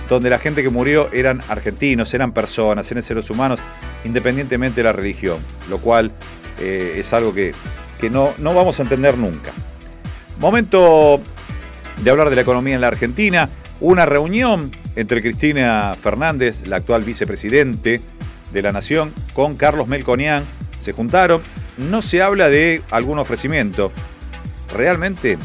[0.09, 3.60] donde la gente que murió eran argentinos, eran personas, eran seres humanos,
[4.02, 5.39] independientemente de la religión,
[5.70, 6.10] lo cual
[6.59, 7.55] eh, es algo que,
[8.01, 9.52] que no, no vamos a entender nunca.
[10.40, 11.20] Momento
[12.05, 13.48] de hablar de la economía en la Argentina.
[13.81, 18.01] Una reunión entre Cristina Fernández, la actual vicepresidente
[18.52, 20.44] de la Nación, con Carlos Melconian.
[20.78, 21.43] Se juntaron.
[21.78, 23.90] No se habla de algún ofrecimiento.
[24.72, 25.39] Realmente,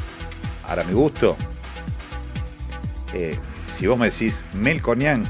[0.67, 1.35] ahora mi gusto,
[3.13, 3.37] eh,
[3.71, 5.23] si vos me decís Melconian,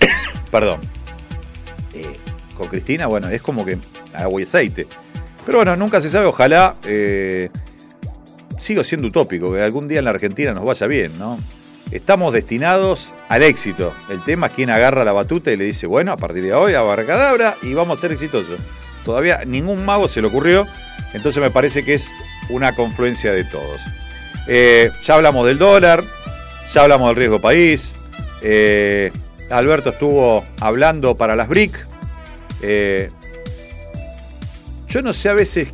[0.50, 0.80] perdón,
[1.94, 2.18] eh,
[2.56, 3.78] con Cristina, bueno, es como que
[4.12, 4.86] agua y aceite.
[5.46, 7.48] Pero bueno, nunca se sabe, ojalá eh,
[8.64, 11.38] sigo siendo utópico, que algún día en la Argentina nos vaya bien, ¿no?
[11.90, 13.94] Estamos destinados al éxito.
[14.08, 16.74] El tema es quién agarra la batuta y le dice, bueno, a partir de hoy,
[16.74, 18.58] abarcadabra y vamos a ser exitosos.
[19.04, 20.66] Todavía ningún mago se le ocurrió,
[21.12, 22.08] entonces me parece que es
[22.48, 23.82] una confluencia de todos.
[24.48, 26.02] Eh, ya hablamos del dólar,
[26.72, 27.94] ya hablamos del riesgo país.
[28.40, 29.12] eh,
[29.50, 31.86] Alberto estuvo hablando para las BRIC.
[32.62, 33.10] eh,
[34.88, 35.68] yo no sé a veces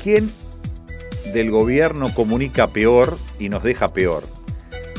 [0.00, 0.30] quién
[1.36, 4.24] del gobierno comunica peor y nos deja peor.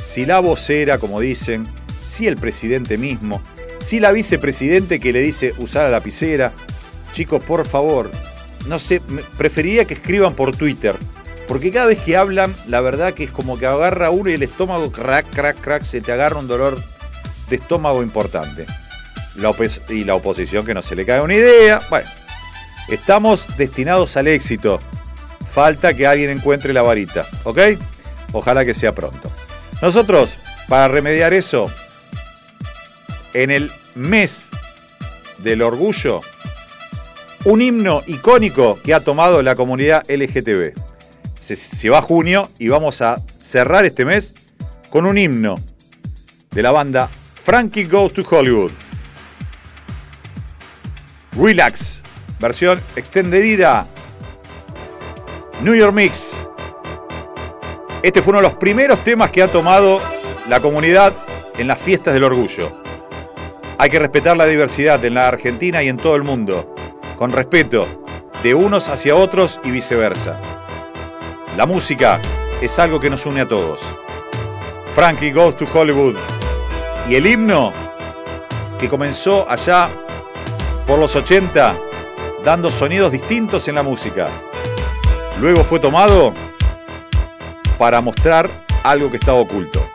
[0.01, 1.65] Si la vocera, como dicen,
[2.03, 3.41] si el presidente mismo,
[3.79, 6.51] si la vicepresidente que le dice usar la lapicera.
[7.11, 8.11] Chicos, por favor,
[8.67, 9.01] no sé,
[9.37, 10.95] preferiría que escriban por Twitter.
[11.47, 14.43] Porque cada vez que hablan, la verdad que es como que agarra uno y el
[14.43, 16.83] estómago, crack, crack, crack, se te agarra un dolor
[17.49, 18.65] de estómago importante.
[19.89, 21.79] Y la oposición que no se le cae una idea.
[21.89, 22.09] Bueno,
[22.89, 24.79] estamos destinados al éxito.
[25.57, 27.57] Falta que alguien encuentre la varita, ¿ok?
[28.31, 29.31] Ojalá que sea pronto.
[29.81, 31.71] Nosotros, para remediar eso,
[33.33, 34.51] en el mes
[35.39, 36.19] del orgullo,
[37.43, 40.79] un himno icónico que ha tomado la comunidad LGTB.
[41.39, 44.35] Se, se va junio y vamos a cerrar este mes
[44.91, 45.55] con un himno
[46.51, 47.09] de la banda
[47.43, 48.73] Frankie Goes to Hollywood.
[51.35, 52.03] Relax,
[52.39, 53.87] versión extendida.
[55.61, 56.45] New York Mix.
[58.03, 59.99] Este fue uno de los primeros temas que ha tomado
[60.47, 61.13] la comunidad
[61.57, 62.71] en las fiestas del orgullo.
[63.79, 66.75] Hay que respetar la diversidad en la Argentina y en todo el mundo,
[67.17, 67.87] con respeto
[68.43, 70.39] de unos hacia otros y viceversa.
[71.57, 72.19] La música
[72.61, 73.79] es algo que nos une a todos.
[74.93, 76.15] Frankie Goes to Hollywood
[77.09, 77.73] y el himno
[78.79, 79.89] que comenzó allá
[80.85, 81.75] por los 80
[82.43, 84.29] dando sonidos distintos en la música.
[85.39, 86.33] Luego fue tomado
[87.77, 88.49] para mostrar
[88.83, 89.85] algo que estaba oculto.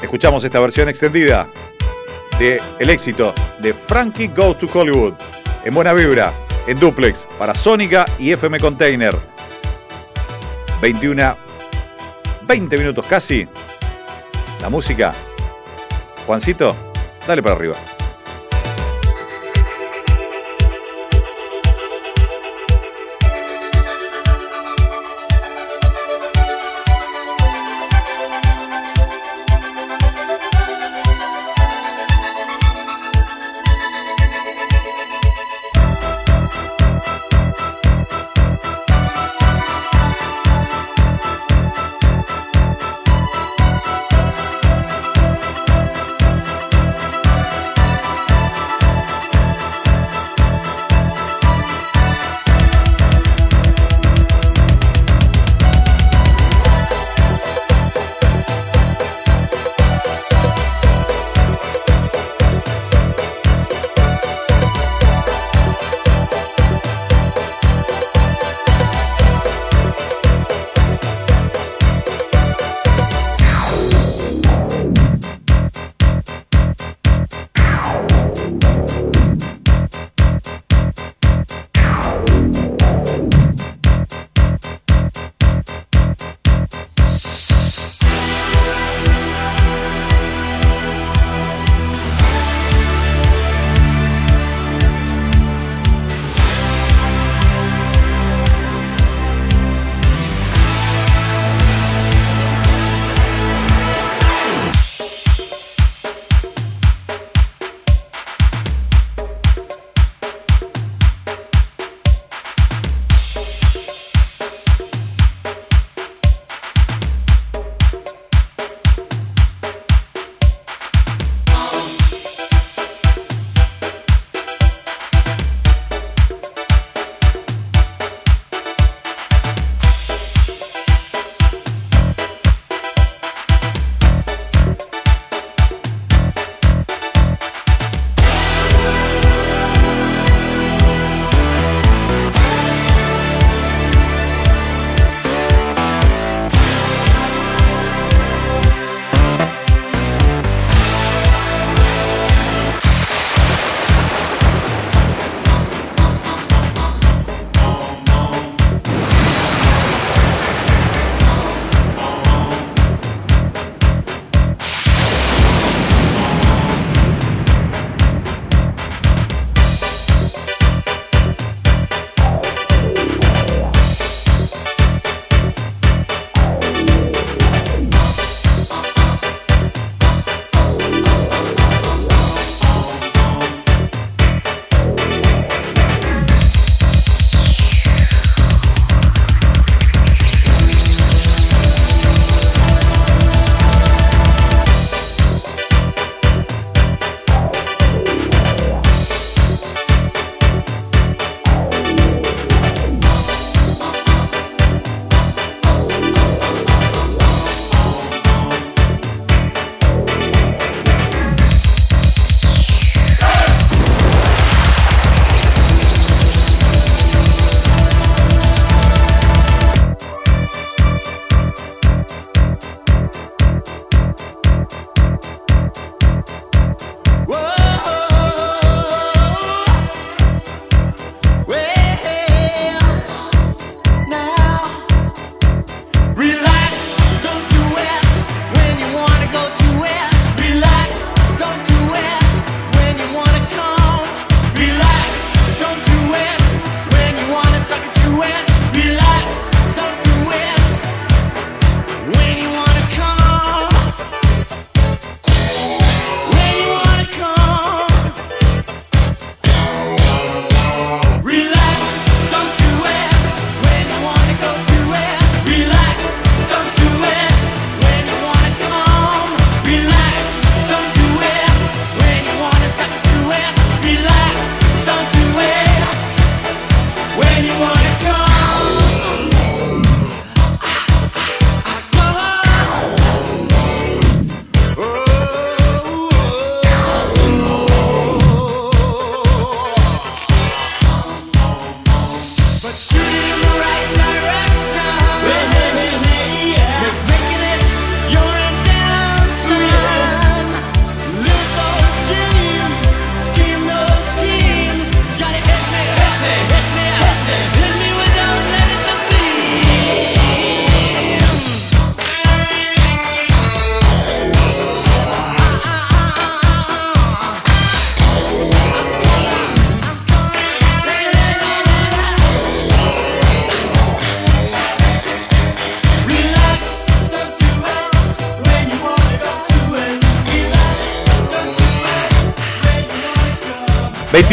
[0.00, 1.46] Escuchamos esta versión extendida
[2.38, 5.14] de el éxito de Frankie Goes to Hollywood
[5.64, 6.32] en buena vibra,
[6.66, 9.16] en duplex para Sónica y FM Container.
[10.80, 11.36] 21,
[12.42, 13.48] 20 minutos casi.
[14.62, 15.12] La música.
[16.26, 16.76] Juancito,
[17.26, 17.76] dale para arriba.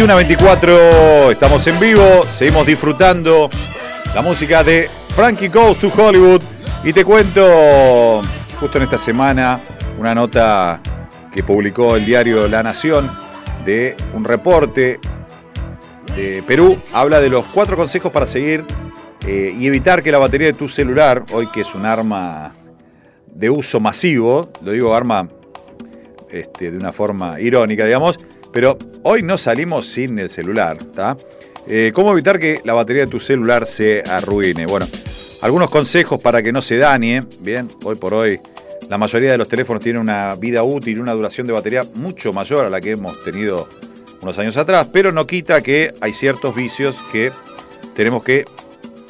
[0.08, 3.50] 21 a 24, estamos en vivo, seguimos disfrutando
[4.16, 6.42] la música de Frankie Goes to Hollywood.
[6.86, 8.22] Y te cuento,
[8.58, 9.60] justo en esta semana,
[10.00, 10.80] una nota
[11.30, 13.12] que publicó el diario La Nación
[13.66, 15.00] de un reporte
[16.16, 16.80] de Perú.
[16.94, 18.64] Habla de los cuatro consejos para seguir
[19.26, 22.56] eh, y evitar que la batería de tu celular, hoy que es un arma
[23.26, 25.28] de uso masivo, lo digo arma
[26.30, 28.18] este, de una forma irónica, digamos,
[28.54, 28.78] pero
[29.08, 30.78] hoy no salimos sin el celular.
[31.66, 34.66] Eh, ¿Cómo evitar que la batería de tu celular se arruine?
[34.66, 34.86] Bueno,
[35.42, 37.24] algunos consejos para que no se dañe.
[37.40, 38.38] Bien, hoy por hoy
[38.90, 42.66] la mayoría de los teléfonos tienen una vida útil, una duración de batería mucho mayor
[42.66, 43.70] a la que hemos tenido
[44.22, 47.32] unos años atrás, pero no quita que hay ciertos vicios que
[47.96, 48.44] tenemos que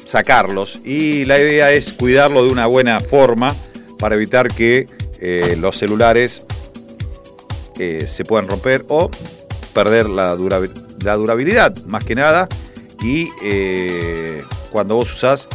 [0.04, 3.54] sacarlos y la idea es cuidarlo de una buena forma
[3.98, 4.86] para evitar que
[5.20, 6.42] eh, los celulares
[7.80, 9.10] eh, se puedan romper o
[9.78, 10.72] perder la, durabi-
[11.04, 12.48] la durabilidad, más que nada,
[13.00, 14.42] y eh,
[14.72, 15.46] cuando vos usás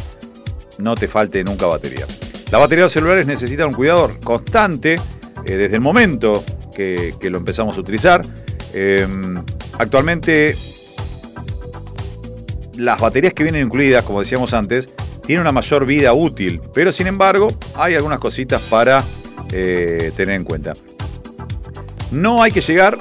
[0.77, 2.07] no te falte nunca batería.
[2.49, 6.41] La batería de celulares necesita un cuidado constante eh, desde el momento
[6.73, 8.21] que, lo empezamos a utilizar.
[8.71, 9.05] Eh,
[9.77, 10.55] actualmente
[12.77, 14.87] las baterías que vienen incluidas, como decíamos antes,
[15.25, 19.03] tienen una mayor vida útil, pero sin embargo hay algunas cositas para
[19.51, 20.71] eh, tener en cuenta.
[22.09, 22.97] No hay que llegar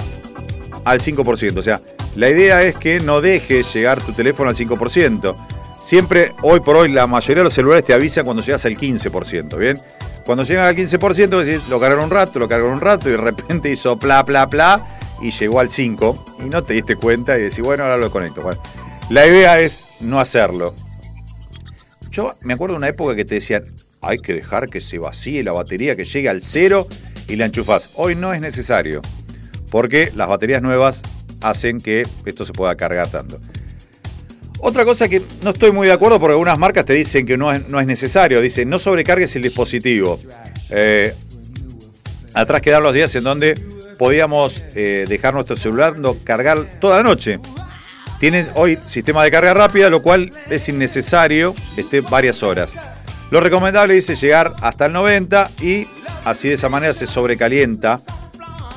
[0.84, 1.80] al 5%, o sea,
[2.14, 5.34] la idea es que no dejes llegar tu teléfono al 5%.
[5.80, 9.56] Siempre, hoy por hoy, la mayoría de los celulares te avisan cuando llegas al 15%,
[9.56, 9.80] ¿bien?
[10.24, 13.18] Cuando llegan al 15%, decís, lo cargaron un rato, lo cargaron un rato, y de
[13.18, 17.42] repente hizo pla, pla, pla, y llegó al 5, y no te diste cuenta, y
[17.42, 18.42] decís, bueno, ahora lo conecto.
[18.42, 18.62] Bueno,
[19.09, 20.74] la idea es no hacerlo.
[22.10, 23.64] Yo me acuerdo de una época que te decían,
[24.02, 26.86] hay que dejar que se vacíe la batería, que llegue al cero
[27.26, 27.90] y la enchufás.
[27.94, 29.00] Hoy no es necesario,
[29.72, 31.00] porque las baterías nuevas
[31.40, 33.40] hacen que esto se pueda cargar tanto.
[34.60, 37.50] Otra cosa que no estoy muy de acuerdo porque algunas marcas te dicen que no
[37.50, 38.40] es, necesario.
[38.42, 40.20] Dicen, no sobrecargues el dispositivo.
[40.70, 41.14] Eh,
[42.34, 43.54] atrás quedaron los días en donde
[43.98, 47.40] podíamos eh, dejar nuestro celular no cargar toda la noche.
[48.20, 52.72] Tiene hoy sistema de carga rápida, lo cual es innecesario esté varias horas.
[53.30, 55.88] Lo recomendable dice llegar hasta el 90 y
[56.26, 58.02] así de esa manera se sobrecalienta.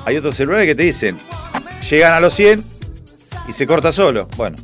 [0.05, 1.19] Hay otros celulares que te dicen,
[1.89, 2.63] llegan a los 100
[3.47, 4.27] y se corta solo.
[4.37, 4.57] Bueno,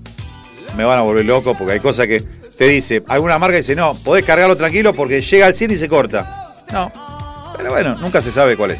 [0.78, 2.24] me van a volver loco porque hay cosas que
[2.58, 5.90] te dice, alguna marca dice, no, podés cargarlo tranquilo porque llega al 100 y se
[5.90, 6.52] corta.
[6.72, 6.92] No,
[7.58, 8.80] pero bueno, nunca se sabe cuál es.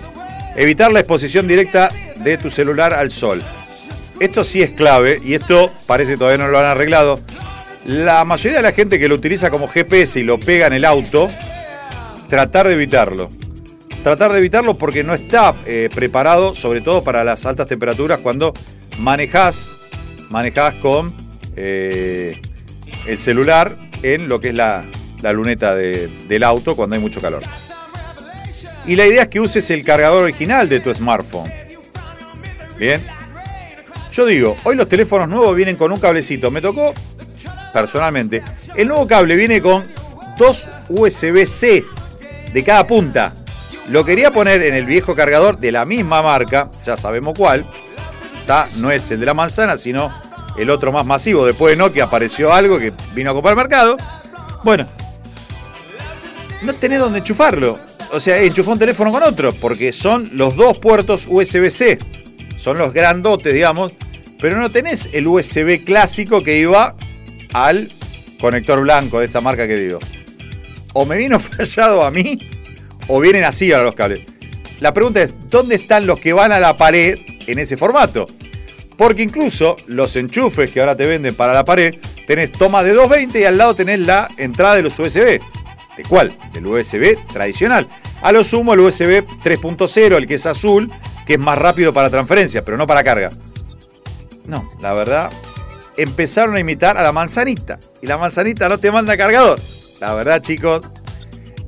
[0.56, 3.42] Evitar la exposición directa de tu celular al sol.
[4.20, 7.20] Esto sí es clave y esto parece que todavía no lo han arreglado.
[7.86, 10.86] La mayoría de la gente que lo utiliza como GPS y lo pega en el
[10.86, 11.28] auto,
[12.30, 13.30] tratar de evitarlo.
[14.04, 18.52] Tratar de evitarlo porque no está eh, preparado, sobre todo para las altas temperaturas, cuando
[18.98, 19.68] manejás,
[20.30, 21.14] manejás con
[21.56, 22.42] eh,
[23.06, 24.86] el celular en lo que es la,
[25.22, 27.44] la luneta de- del auto cuando hay mucho calor.
[28.88, 31.52] Y la idea es que uses el cargador original de tu smartphone.
[32.80, 33.00] Bien.
[34.12, 36.50] Yo digo, hoy los teléfonos nuevos vienen con un cablecito.
[36.50, 36.92] Me tocó,
[37.72, 38.42] personalmente,
[38.76, 39.86] el nuevo cable viene con
[40.40, 41.86] dos USB-C
[42.52, 43.36] de cada punta.
[43.92, 47.66] Lo quería poner en el viejo cargador de la misma marca, ya sabemos cuál.
[48.40, 50.10] Está, no es el de la manzana, sino
[50.58, 51.46] el otro más masivo.
[51.46, 53.98] Después de Nokia apareció algo que vino a comprar el mercado.
[54.64, 54.88] Bueno,
[56.62, 57.78] no tenés donde enchufarlo.
[58.14, 61.98] O sea, enchufó un teléfono con otro, porque son los dos puertos USB-C.
[62.56, 63.92] Son los grandotes, digamos.
[64.40, 66.96] Pero no tenés el USB clásico que iba
[67.52, 67.92] al
[68.40, 70.00] conector blanco de esa marca que digo.
[70.94, 72.40] O me vino fallado a mí,
[73.08, 74.26] o vienen así ahora los cables.
[74.80, 78.26] La pregunta es, ¿dónde están los que van a la pared en ese formato?
[78.98, 81.96] Porque incluso los enchufes que ahora te venden para la pared,
[82.28, 85.40] tenés toma de 220 y al lado tenés la entrada de los USB.
[85.98, 86.32] ¿De cuál?
[86.54, 87.88] Del USB tradicional.
[88.22, 90.92] A lo sumo el USB 3.0, el que es azul,
[91.26, 93.30] que es más rápido para transferencia, pero no para carga.
[94.46, 95.30] No, la verdad,
[95.98, 97.80] empezaron a imitar a la manzanita.
[98.02, 99.60] Y la manzanita no te manda cargador.
[100.00, 100.82] La verdad, chicos,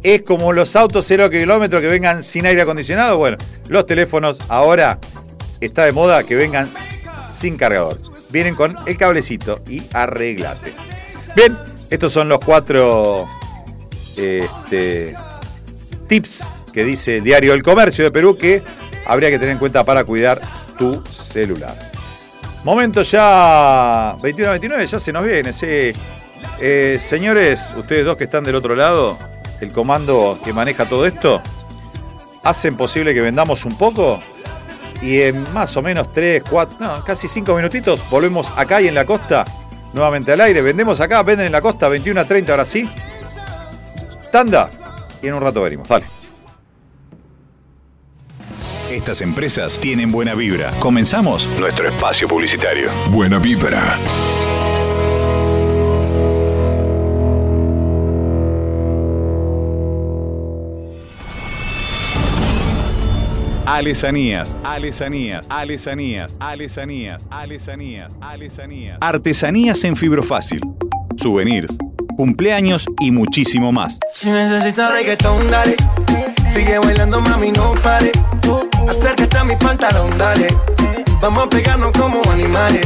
[0.03, 3.17] es como los autos 0 kilómetros que vengan sin aire acondicionado.
[3.17, 3.37] Bueno,
[3.69, 4.99] los teléfonos ahora
[5.61, 6.69] está de moda que vengan
[7.31, 7.99] sin cargador.
[8.29, 10.73] Vienen con el cablecito y arreglate.
[11.35, 11.57] Bien,
[11.89, 13.27] estos son los cuatro
[14.17, 15.15] este,
[16.07, 18.61] tips que dice Diario El Comercio de Perú que
[19.05, 20.41] habría que tener en cuenta para cuidar
[20.77, 21.91] tu celular.
[22.63, 25.53] Momento ya 21 a 29, ya se nos viene.
[25.53, 25.93] sí.
[26.59, 29.17] Eh, señores, ustedes dos que están del otro lado,
[29.61, 31.41] el comando que maneja todo esto,
[32.43, 34.19] ¿hacen posible que vendamos un poco?
[35.01, 38.95] Y en más o menos 3, 4, no, casi 5 minutitos volvemos acá y en
[38.95, 39.43] la costa,
[39.93, 40.61] nuevamente al aire.
[40.61, 42.89] Vendemos acá, venden en la costa, 21 a 30, ahora sí.
[44.31, 44.69] Tanda.
[45.21, 46.05] Y en un rato venimos, dale.
[48.89, 50.71] Estas empresas tienen buena vibra.
[50.79, 52.89] Comenzamos nuestro espacio publicitario.
[53.09, 53.97] Buena vibra.
[63.65, 68.97] Alesanías, alesanías, alesanías, alesanías, alesanías, alesanías.
[68.99, 70.59] Artesanías en fibrofácil.
[71.15, 71.73] Souvenirs,
[72.17, 73.97] cumpleaños y muchísimo más.
[74.13, 75.77] Si necesitas reggaetón, dale.
[76.51, 78.11] Sigue bailando, mami, no pare.
[78.87, 80.47] Acércate a mi pantalón, dale.
[81.21, 82.85] Vamos a pegarnos como animales.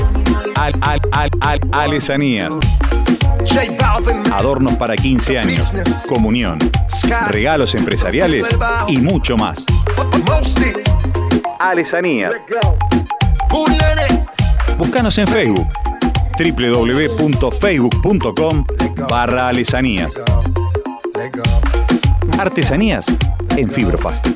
[0.55, 2.53] Al, al, al, al, alesanías.
[4.33, 5.71] Adornos para 15 años,
[6.07, 6.59] comunión,
[7.27, 8.47] regalos empresariales
[8.87, 9.65] y mucho más.
[13.49, 14.25] Bulene.
[14.77, 15.67] Búscanos en Facebook
[16.37, 18.65] www.facebook.com
[19.09, 20.13] barra alesanías.
[22.37, 23.07] Artesanías
[23.55, 24.35] en fibrofácil.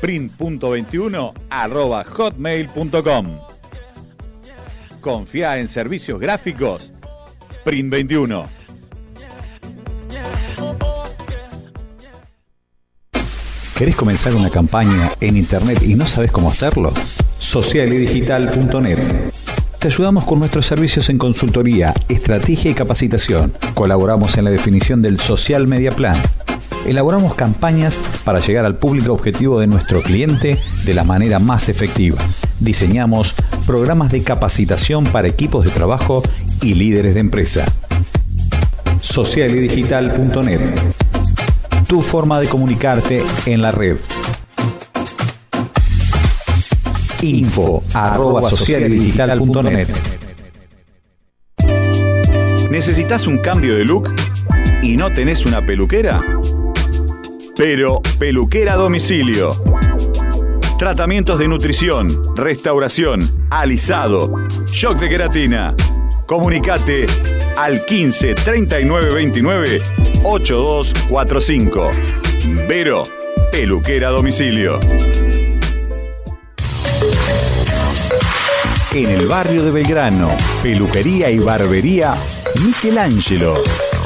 [0.00, 3.38] print.21 arroba hotmail.com.
[5.00, 6.92] Confía en servicios gráficos.
[7.64, 8.60] Print 21.
[13.80, 16.92] ¿Querés comenzar una campaña en Internet y no sabes cómo hacerlo?
[17.38, 18.98] Socialidigital.net.
[19.78, 23.54] Te ayudamos con nuestros servicios en consultoría, estrategia y capacitación.
[23.72, 26.20] Colaboramos en la definición del Social Media Plan.
[26.86, 32.18] Elaboramos campañas para llegar al público objetivo de nuestro cliente de la manera más efectiva.
[32.58, 33.34] Diseñamos
[33.66, 36.22] programas de capacitación para equipos de trabajo
[36.62, 37.64] y líderes de empresa.
[39.00, 40.60] Socialidigital.net
[41.90, 43.96] tu forma de comunicarte en la red.
[47.20, 49.88] Info arroba socialdigital.net
[52.70, 54.14] ¿Necesitas un cambio de look
[54.82, 56.22] y no tenés una peluquera?
[57.60, 59.50] Pero peluquera domicilio.
[60.78, 63.20] Tratamientos de nutrición, restauración,
[63.50, 64.32] alisado,
[64.64, 65.74] shock de queratina.
[66.24, 67.04] Comunicate
[67.58, 69.82] al 15 39 29
[70.24, 71.90] 8245.
[72.66, 73.02] Vero,
[73.52, 74.80] peluquera domicilio.
[78.94, 80.30] En el barrio de Belgrano,
[80.62, 82.14] peluquería y barbería
[82.64, 83.62] Michelangelo.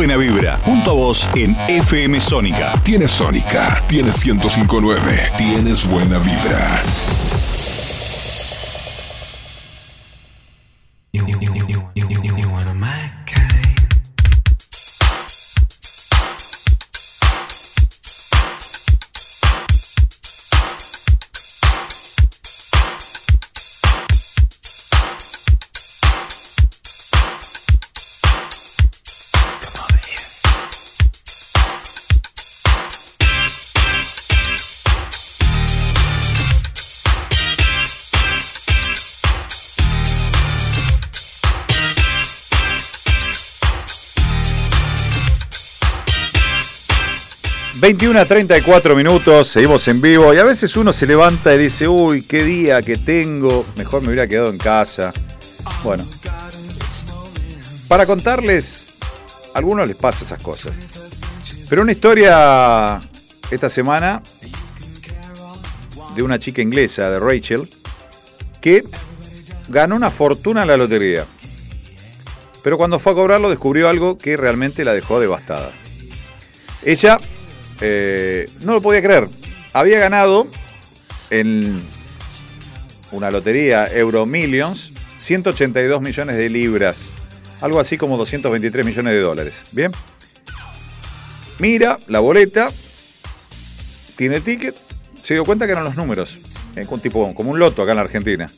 [0.00, 2.72] Buena vibra, junto a vos en FM Sónica.
[2.82, 6.82] Tienes Sónica, tienes 1059, tienes buena vibra.
[47.90, 51.88] 21 a 34 minutos, seguimos en vivo y a veces uno se levanta y dice,
[51.88, 55.12] uy, qué día que tengo, mejor me hubiera quedado en casa.
[55.82, 56.04] Bueno,
[57.88, 58.90] para contarles,
[59.52, 60.76] a algunos les pasa esas cosas.
[61.68, 63.00] Pero una historia
[63.50, 64.22] esta semana
[66.14, 67.68] de una chica inglesa, de Rachel,
[68.60, 68.84] que
[69.66, 71.26] ganó una fortuna en la lotería.
[72.62, 75.72] Pero cuando fue a cobrarlo descubrió algo que realmente la dejó devastada.
[76.84, 77.18] Ella
[77.80, 79.28] eh, no lo podía creer.
[79.72, 80.46] Había ganado
[81.30, 81.80] en
[83.12, 87.12] una lotería Euro Millions 182 millones de libras.
[87.60, 89.62] Algo así como 223 millones de dólares.
[89.72, 89.92] Bien.
[91.58, 92.70] Mira la boleta.
[94.16, 94.74] Tiene ticket.
[95.22, 96.38] Se dio cuenta que eran los números.
[96.74, 98.50] Es un tipo como un loto acá en la Argentina.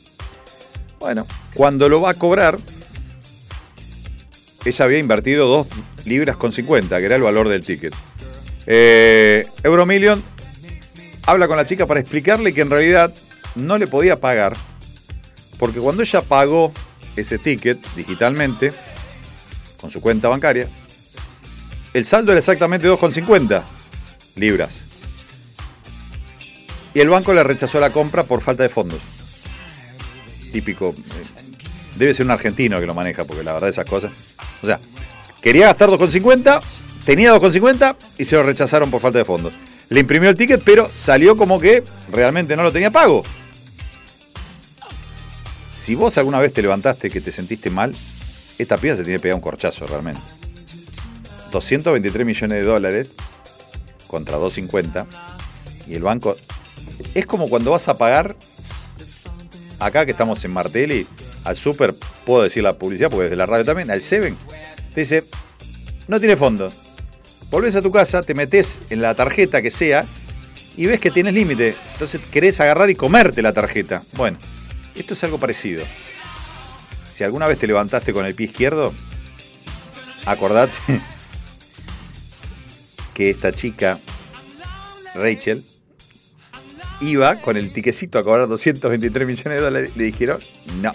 [0.99, 2.57] Bueno, cuando lo va a cobrar,
[4.63, 5.67] ella había invertido 2
[6.05, 7.93] libras con 50, que era el valor del ticket.
[8.65, 10.23] Eh, Euromillion
[11.25, 13.13] habla con la chica para explicarle que en realidad
[13.55, 14.55] no le podía pagar,
[15.59, 16.71] porque cuando ella pagó
[17.15, 18.73] ese ticket digitalmente,
[19.79, 20.69] con su cuenta bancaria,
[21.93, 23.63] el saldo era exactamente 2,50
[24.35, 24.79] libras.
[26.93, 29.01] Y el banco le rechazó la compra por falta de fondos.
[30.51, 30.95] Típico.
[30.97, 31.53] eh,
[31.95, 34.11] Debe ser un argentino que lo maneja, porque la verdad esas cosas.
[34.61, 34.79] O sea,
[35.41, 36.61] quería gastar 2,50,
[37.05, 39.53] tenía 2,50 y se lo rechazaron por falta de fondos.
[39.89, 43.23] Le imprimió el ticket, pero salió como que realmente no lo tenía pago.
[45.71, 47.93] Si vos alguna vez te levantaste que te sentiste mal,
[48.57, 50.21] esta piba se tiene que un corchazo realmente.
[51.51, 53.07] 223 millones de dólares
[54.07, 55.05] contra 250
[55.87, 56.35] y el banco
[57.13, 58.35] es como cuando vas a pagar
[59.79, 61.07] acá que estamos en Martelli
[61.43, 61.93] al super
[62.25, 64.35] puedo decir la publicidad porque desde la radio también al Seven
[64.93, 65.25] te dice
[66.07, 66.71] no tiene fondo
[67.53, 70.05] volvés a tu casa te metes en la tarjeta que sea
[70.75, 74.37] y ves que tienes límite entonces querés agarrar y comerte la tarjeta bueno
[74.95, 75.83] esto es algo parecido
[77.09, 78.93] si alguna vez te levantaste con el pie izquierdo
[80.25, 80.73] acordate
[83.13, 83.99] que esta chica,
[85.15, 85.63] Rachel,
[87.01, 89.91] iba con el tiquecito a cobrar 223 millones de dólares.
[89.95, 90.39] Le dijeron,
[90.81, 90.93] no,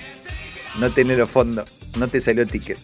[0.78, 2.78] no tenés los fondos, no te salió ticket.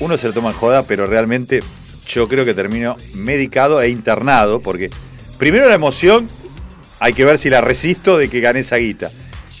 [0.00, 1.62] Uno se lo toma en joda, pero realmente
[2.06, 4.90] yo creo que termino medicado e internado, porque
[5.38, 6.28] primero la emoción,
[7.00, 9.10] hay que ver si la resisto de que gané esa guita.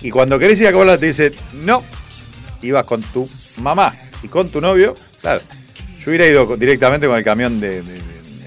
[0.02, 1.82] Y cuando querés ir a cobrarla te dicen, no,
[2.62, 3.28] ibas con tu
[3.58, 5.42] mamá y con tu novio, claro.
[5.98, 7.82] Yo hubiera ido directamente con el camión de,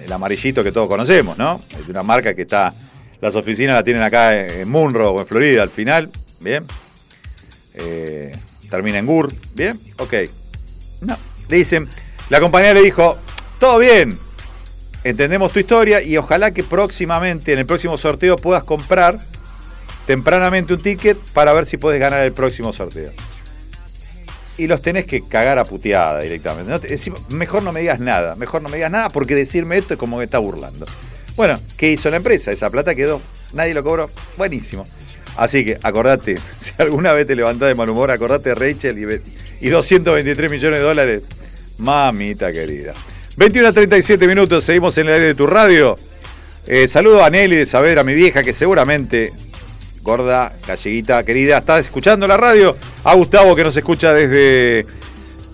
[0.05, 1.61] el amarillito que todos conocemos, ¿no?
[1.85, 2.73] De una marca que está,
[3.19, 6.65] las oficinas la tienen acá en Munro o en Florida al final, ¿bien?
[7.73, 8.35] Eh,
[8.69, 9.79] termina en GUR, ¿bien?
[9.97, 10.13] Ok.
[11.01, 11.17] No,
[11.49, 11.87] le dicen,
[12.29, 13.17] la compañía le dijo,
[13.59, 14.17] todo bien,
[15.03, 19.19] entendemos tu historia y ojalá que próximamente, en el próximo sorteo, puedas comprar
[20.05, 23.11] tempranamente un ticket para ver si puedes ganar el próximo sorteo.
[24.57, 26.95] Y los tenés que cagar a puteada directamente.
[27.09, 29.99] No mejor no me digas nada, mejor no me digas nada porque decirme esto es
[29.99, 30.87] como que está burlando.
[31.35, 32.51] Bueno, ¿qué hizo la empresa?
[32.51, 33.21] Esa plata quedó,
[33.53, 34.09] nadie lo cobró.
[34.35, 34.85] Buenísimo.
[35.35, 39.05] Así que acordate, si alguna vez te levantás de mal humor, acordate de Rachel y,
[39.61, 41.23] y 223 millones de dólares.
[41.77, 42.93] Mamita querida.
[43.35, 45.95] 21 a 37 minutos, seguimos en el aire de tu radio.
[46.65, 49.31] Eh, saludo a Nelly de Saber, a mi vieja, que seguramente,
[50.01, 52.75] gorda, galleguita querida, está escuchando la radio.
[53.03, 54.85] A Gustavo, que nos escucha desde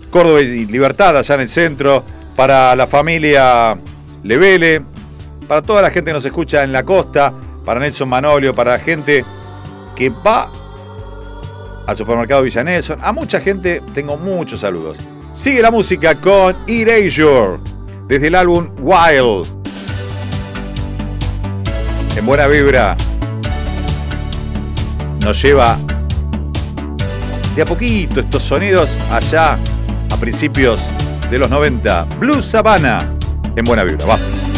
[0.10, 2.04] Córdoba y Libertad, allá en el centro.
[2.36, 3.78] Para la familia
[4.24, 4.82] Levele,
[5.48, 7.34] para toda la gente que nos escucha en la costa,
[7.66, 9.24] para Nelson Manolio, para la gente
[9.96, 10.50] que va
[11.88, 13.00] al supermercado Villa Nelson.
[13.02, 14.98] A mucha gente tengo muchos saludos.
[15.34, 17.60] Sigue la música con Erasure,
[18.08, 19.48] desde el álbum Wild.
[22.16, 22.96] En buena vibra.
[25.22, 25.78] Nos lleva
[27.56, 29.58] de a poquito estos sonidos allá
[30.10, 30.82] a principios
[31.32, 32.06] de los 90.
[32.20, 33.00] Blue Savannah
[33.56, 34.06] en buena vibra.
[34.06, 34.53] Va.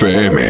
[0.00, 0.40] FM.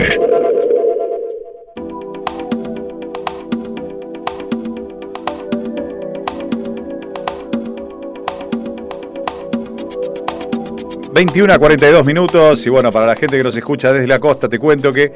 [11.12, 12.64] ...21 a 42 minutos...
[12.64, 14.48] ...y bueno, para la gente que nos escucha desde la costa...
[14.48, 15.12] ...te cuento que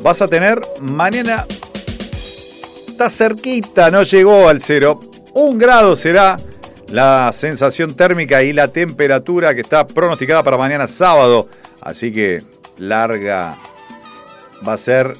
[0.00, 1.44] vas a tener mañana...
[2.88, 4.98] ...está cerquita, no llegó al cero...
[5.34, 6.36] ...un grado será
[6.90, 11.48] la sensación térmica y la temperatura que está pronosticada para mañana sábado.
[11.82, 12.40] Así que
[12.78, 13.58] larga
[14.66, 15.14] va a ser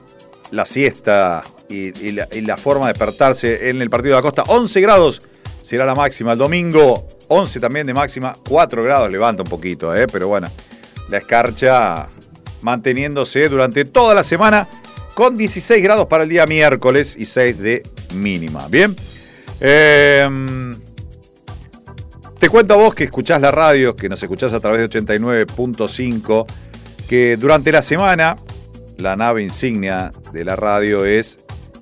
[0.51, 4.45] la siesta y, la, forma de despertarse en el partido de la costa.
[4.47, 5.23] 11 grados
[5.63, 6.33] será la máxima.
[6.33, 8.37] El domingo 11 también de máxima.
[8.49, 10.07] 4 grados levanta un poquito, ¿eh?
[10.07, 10.49] pero bueno,
[11.09, 12.09] la escarcha
[12.63, 14.69] manteniéndose durante toda la semana
[15.15, 17.83] con 16 grados para el día miércoles y 6 de
[18.15, 18.69] mínima.
[18.69, 18.95] Bien.
[19.61, 20.29] Eh,
[22.39, 26.47] te cuento a vos que escuchás la radio, que nos escuchás a través de 89.5,
[27.09, 28.37] que durante la semana
[28.99, 31.39] la nave insignia de la radio es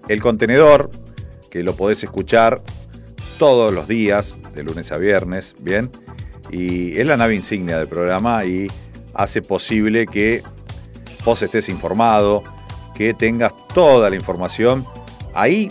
[0.08, 0.90] el contenedor,
[1.50, 2.62] que lo podés escuchar
[3.38, 5.90] todos los días, de lunes a viernes, ¿bien?
[6.50, 8.68] Y es la nave insignia del programa y
[9.14, 10.42] hace posible que
[11.24, 12.42] vos estés informado,
[12.94, 14.86] que tengas toda la información
[15.34, 15.68] ahí,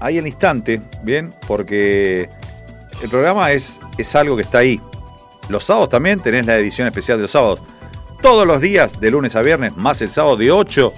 [0.00, 1.32] ahí al instante, ¿bien?
[1.46, 2.28] Porque
[3.02, 4.80] el programa es, es algo que está ahí.
[5.48, 7.60] Los sábados también tenés la edición especial de los sábados.
[8.24, 10.94] Todos los días, de lunes a viernes, más el sábado de 8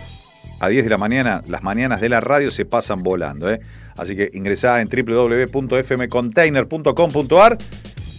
[0.61, 3.51] a 10 de la mañana, las mañanas de la radio se pasan volando.
[3.51, 3.59] ¿eh?
[3.97, 7.59] Así que ingresá en www.fmcontainer.com.ar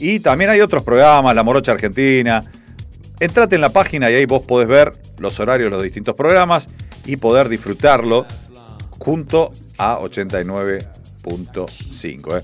[0.02, 2.44] y también hay otros programas, La Morocha Argentina.
[3.22, 6.68] Entrate en la página y ahí vos podés ver los horarios de los distintos programas
[7.06, 8.26] y poder disfrutarlo
[9.00, 12.40] junto a 89.5.
[12.40, 12.44] ¿eh?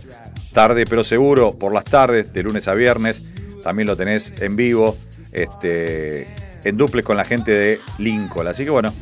[0.54, 3.22] Tarde pero seguro, por las tardes, de lunes a viernes.
[3.64, 4.96] También lo tenés en vivo,
[5.34, 6.26] este,
[6.64, 8.48] en duples con la gente de Lincoln.
[8.48, 8.94] Así que bueno,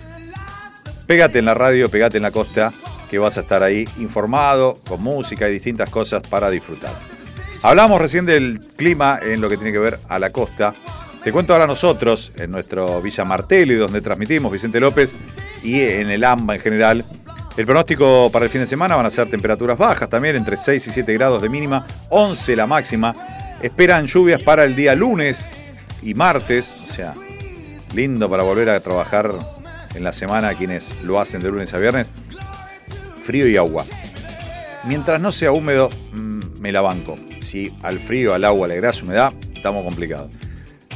[1.07, 2.73] pégate en la radio, pégate en la costa,
[3.09, 6.93] que vas a estar ahí informado, con música y distintas cosas para disfrutar.
[7.63, 10.73] Hablamos recién del clima en lo que tiene que ver a la costa.
[11.23, 15.13] Te cuento ahora nosotros, en nuestro Villa Martelli, donde transmitimos Vicente López,
[15.61, 17.05] y en el AMBA en general,
[17.57, 20.87] el pronóstico para el fin de semana van a ser temperaturas bajas también, entre 6
[20.87, 23.13] y 7 grados de mínima, 11 la máxima.
[23.61, 25.51] Esperan lluvias para el día lunes
[26.01, 27.13] y martes, o sea,
[27.93, 29.33] lindo para volver a trabajar
[29.95, 32.07] en la semana quienes lo hacen de lunes a viernes.
[33.23, 33.85] Frío y agua.
[34.85, 37.15] Mientras no sea húmedo, mm, me la banco.
[37.39, 40.31] Si al frío, al agua le agregas humedad, estamos complicados.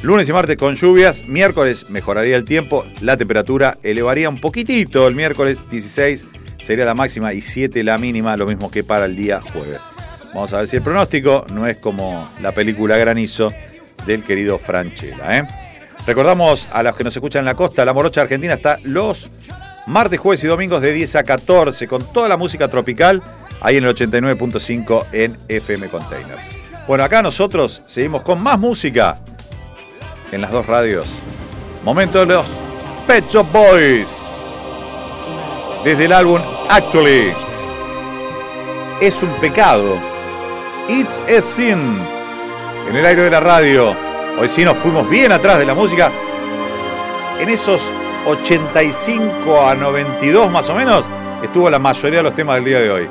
[0.02, 5.16] Lunes y martes con lluvias, miércoles mejoraría el tiempo, la temperatura elevaría un poquitito, el
[5.16, 6.26] miércoles 16
[6.62, 9.80] sería la máxima y 7 la mínima, lo mismo que para el día jueves.
[10.34, 13.54] Vamos a ver si el pronóstico no es como la película Granizo
[14.06, 15.38] del querido Franchella.
[15.38, 15.48] ¿eh?
[16.06, 19.30] Recordamos a los que nos escuchan en la costa, la morocha argentina está los
[19.88, 23.24] martes, jueves y domingos de 10 a 14 con toda la música tropical
[23.62, 26.38] ahí en el 89.5 en FM Container.
[26.88, 29.18] Bueno, acá nosotros seguimos con más música
[30.32, 31.08] en las dos radios.
[31.84, 32.46] Momento de los
[33.08, 34.22] Pet Shop Boys.
[35.84, 37.34] Desde el álbum Actually.
[39.02, 39.98] Es un pecado.
[40.88, 42.00] It's a sin.
[42.90, 44.05] En el aire de la radio.
[44.38, 46.12] Hoy sí nos fuimos bien atrás de la música.
[47.40, 47.90] En esos
[48.26, 51.06] 85 a 92 más o menos
[51.42, 53.10] estuvo la mayoría de los temas del día de hoy.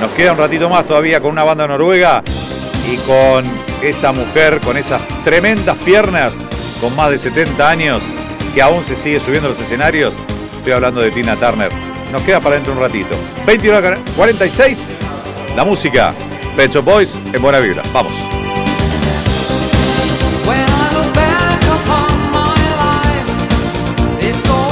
[0.00, 2.22] Nos queda un ratito más todavía con una banda noruega
[2.90, 3.44] y con
[3.82, 6.32] esa mujer con esas tremendas piernas,
[6.80, 8.02] con más de 70 años,
[8.54, 10.14] que aún se sigue subiendo a los escenarios.
[10.58, 11.70] Estoy hablando de Tina Turner.
[12.10, 13.14] Nos queda para dentro un ratito.
[13.46, 14.76] 21.46,
[15.54, 16.14] la música.
[16.56, 17.82] Pecho Boys en buena vibra.
[17.92, 18.35] Vamos.
[24.28, 24.65] It's always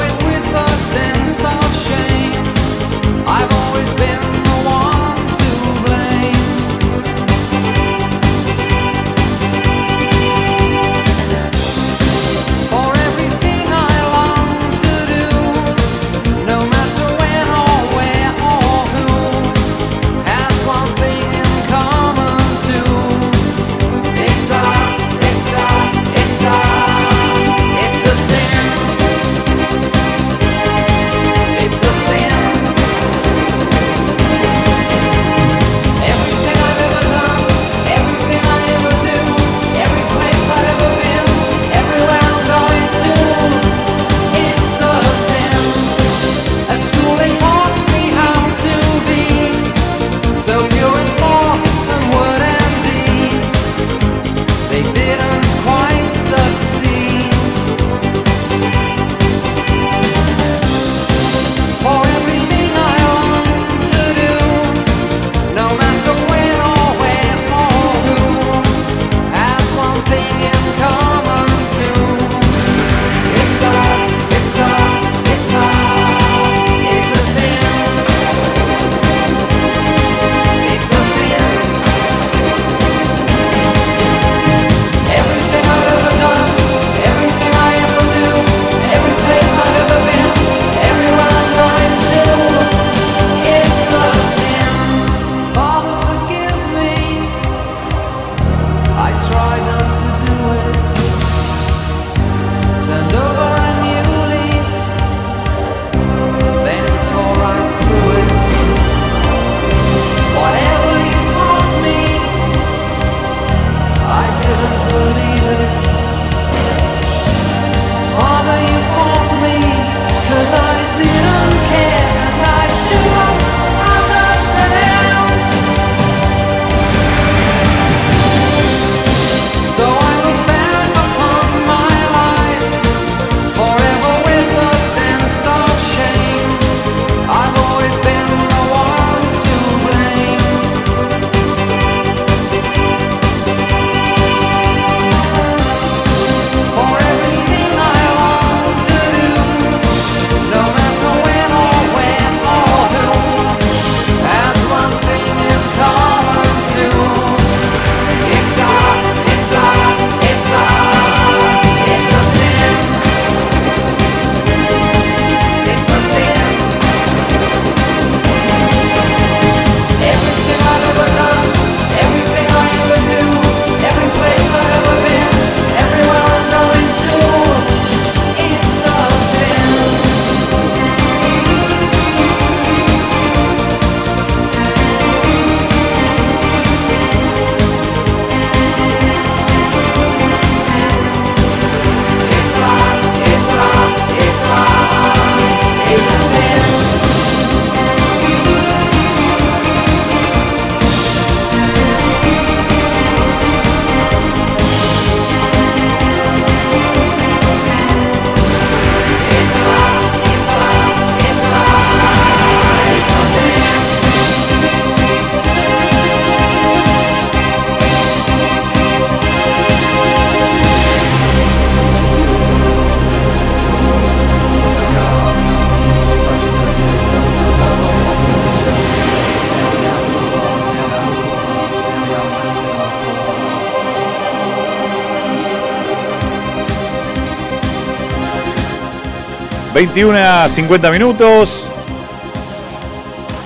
[239.87, 241.67] 21 a 50 minutos.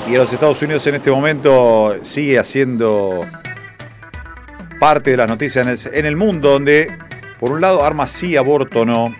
[0.08, 3.26] Y los Estados Unidos en este momento sigue haciendo
[4.78, 6.96] parte de las noticias en el, mundo, donde
[7.40, 9.12] por un lado arma sí, aborto no.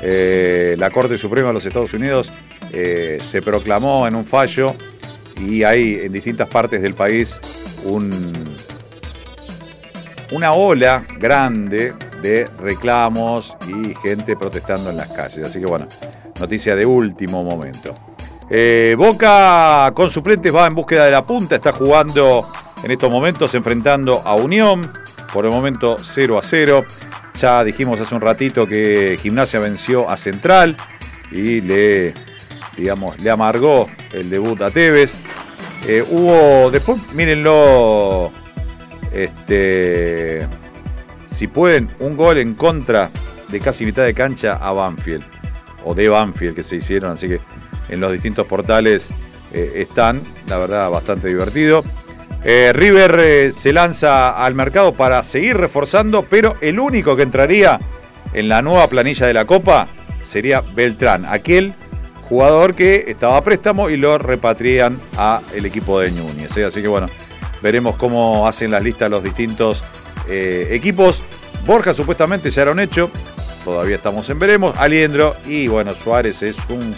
[0.00, 2.30] Eh, la Corte Suprema de los Estados Unidos
[2.70, 4.72] eh, se proclamó en un fallo
[5.40, 7.40] y hay en distintas partes del país
[7.86, 8.32] un,
[10.30, 15.48] una ola grande de reclamos y gente protestando en las calles.
[15.48, 15.88] Así que bueno,
[16.42, 17.94] noticia de último momento.
[18.50, 22.44] Eh, Boca con suplentes va en búsqueda de la punta, está jugando
[22.82, 24.90] en estos momentos enfrentando a Unión,
[25.32, 26.84] por el momento 0 a 0.
[27.40, 30.76] Ya dijimos hace un ratito que Gimnasia venció a Central
[31.30, 32.12] y le,
[32.76, 35.14] digamos, le amargó el debut a Tevez.
[35.86, 38.32] Eh, hubo, después mírenlo,
[39.12, 40.46] este,
[41.26, 43.10] si pueden, un gol en contra
[43.48, 45.24] de casi mitad de cancha a Banfield,
[45.84, 47.40] o de Banfield que se hicieron, así que
[47.88, 49.10] en los distintos portales
[49.52, 51.84] eh, están, la verdad, bastante divertido.
[52.44, 57.78] Eh, River eh, se lanza al mercado para seguir reforzando, pero el único que entraría
[58.32, 59.88] en la nueva planilla de la Copa
[60.22, 61.74] sería Beltrán, aquel
[62.22, 66.56] jugador que estaba a préstamo y lo repatrian a el equipo de Núñez.
[66.56, 67.06] Así que bueno,
[67.60, 69.84] veremos cómo hacen las listas los distintos
[70.28, 71.22] equipos.
[71.66, 73.10] Borja supuestamente ya era un hecho,
[73.64, 74.76] todavía estamos en veremos.
[74.78, 76.96] Aliendro y bueno, Suárez es un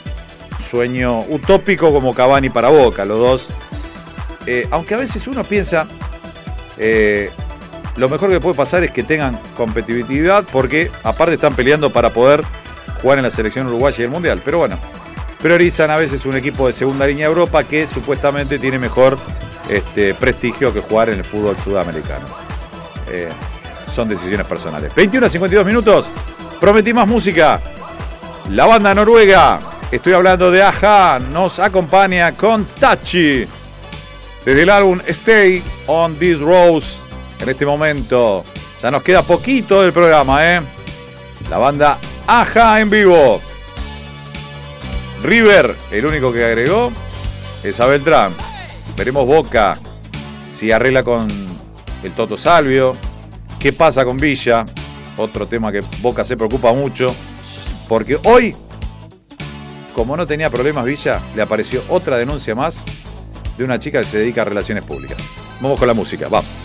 [0.63, 3.49] sueño utópico como Cavani para Boca, los dos.
[4.47, 5.87] Eh, aunque a veces uno piensa,
[6.79, 7.31] eh,
[7.97, 12.43] lo mejor que puede pasar es que tengan competitividad porque aparte están peleando para poder
[13.01, 14.43] jugar en la selección uruguaya y el mundial.
[14.45, 14.79] Pero bueno,
[15.41, 19.19] priorizan a veces un equipo de segunda línea de Europa que supuestamente tiene mejor
[19.69, 22.27] este, prestigio que jugar en el fútbol sudamericano.
[23.09, 23.29] Eh,
[23.93, 24.95] son decisiones personales.
[24.95, 26.07] 21 a 52 minutos.
[26.61, 27.61] Prometí más música.
[28.51, 29.59] La banda noruega,
[29.91, 33.47] estoy hablando de Aja, nos acompaña con Tachi.
[34.45, 36.99] Desde el álbum Stay on This Rose.
[37.41, 38.45] En este momento
[38.83, 40.61] ya nos queda poquito del programa, ¿eh?
[41.51, 43.41] La banda Aja en vivo.
[45.23, 46.93] River, el único que agregó
[47.63, 47.87] es a.
[48.97, 49.79] Veremos Boca
[50.55, 51.27] si arregla con
[52.03, 52.93] el Toto Salvio.
[53.59, 54.67] ¿Qué pasa con Villa?
[55.17, 57.07] Otro tema que Boca se preocupa mucho.
[57.89, 58.57] Porque hoy,
[59.95, 62.83] como no tenía problemas Villa, le apareció otra denuncia más
[63.57, 65.19] de una chica que se dedica a relaciones públicas.
[65.61, 66.64] Vamos con la música, vamos.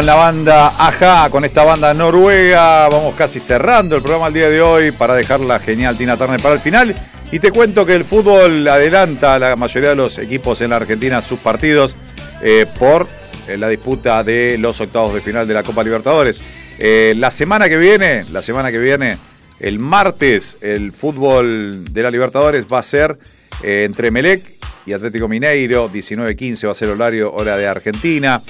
[0.00, 4.48] Con la banda Aja, con esta banda noruega, vamos casi cerrando el programa el día
[4.48, 6.94] de hoy para dejar la genial Tina Turner para el final.
[7.30, 10.76] Y te cuento que el fútbol adelanta a la mayoría de los equipos en la
[10.76, 11.96] Argentina sus partidos
[12.40, 13.06] eh, por
[13.46, 16.40] eh, la disputa de los octavos de final de la Copa Libertadores.
[16.78, 19.18] Eh, la semana que viene, la semana que viene,
[19.58, 23.18] el martes, el fútbol de la Libertadores va a ser
[23.62, 28.40] entre Melec y Atlético Mineiro, 19-15 va a ser horario hora de Argentina.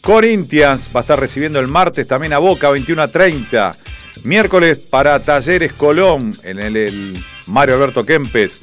[0.00, 3.76] Corinthians va a estar recibiendo el martes también a Boca, 21 a 30.
[4.24, 8.60] Miércoles para Talleres Colón en el, Mario Alberto Kempes.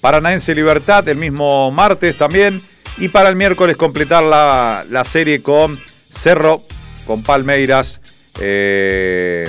[0.00, 2.60] Paranaense Libertad el mismo martes también.
[2.96, 5.80] Y para el miércoles completar la, la serie con
[6.10, 6.62] Cerro,
[7.06, 8.00] con Palmeiras
[8.40, 9.48] eh,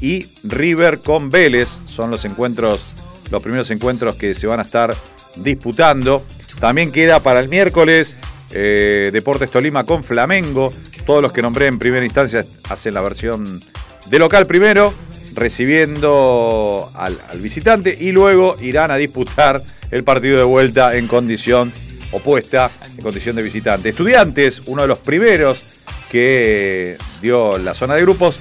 [0.00, 1.78] y River con Vélez.
[1.86, 2.92] Son los encuentros,
[3.30, 4.94] los primeros encuentros que se van a estar
[5.36, 6.24] disputando.
[6.60, 8.16] También queda para el miércoles
[8.52, 10.72] eh, Deportes Tolima con Flamengo.
[11.06, 13.62] Todos los que nombré en primera instancia hacen la versión
[14.06, 14.92] de local primero,
[15.34, 19.60] recibiendo al, al visitante y luego irán a disputar
[19.90, 21.72] el partido de vuelta en condición
[22.12, 23.88] opuesta, en condición de visitante.
[23.88, 25.80] Estudiantes, uno de los primeros
[26.10, 28.38] que dio la zona de grupos,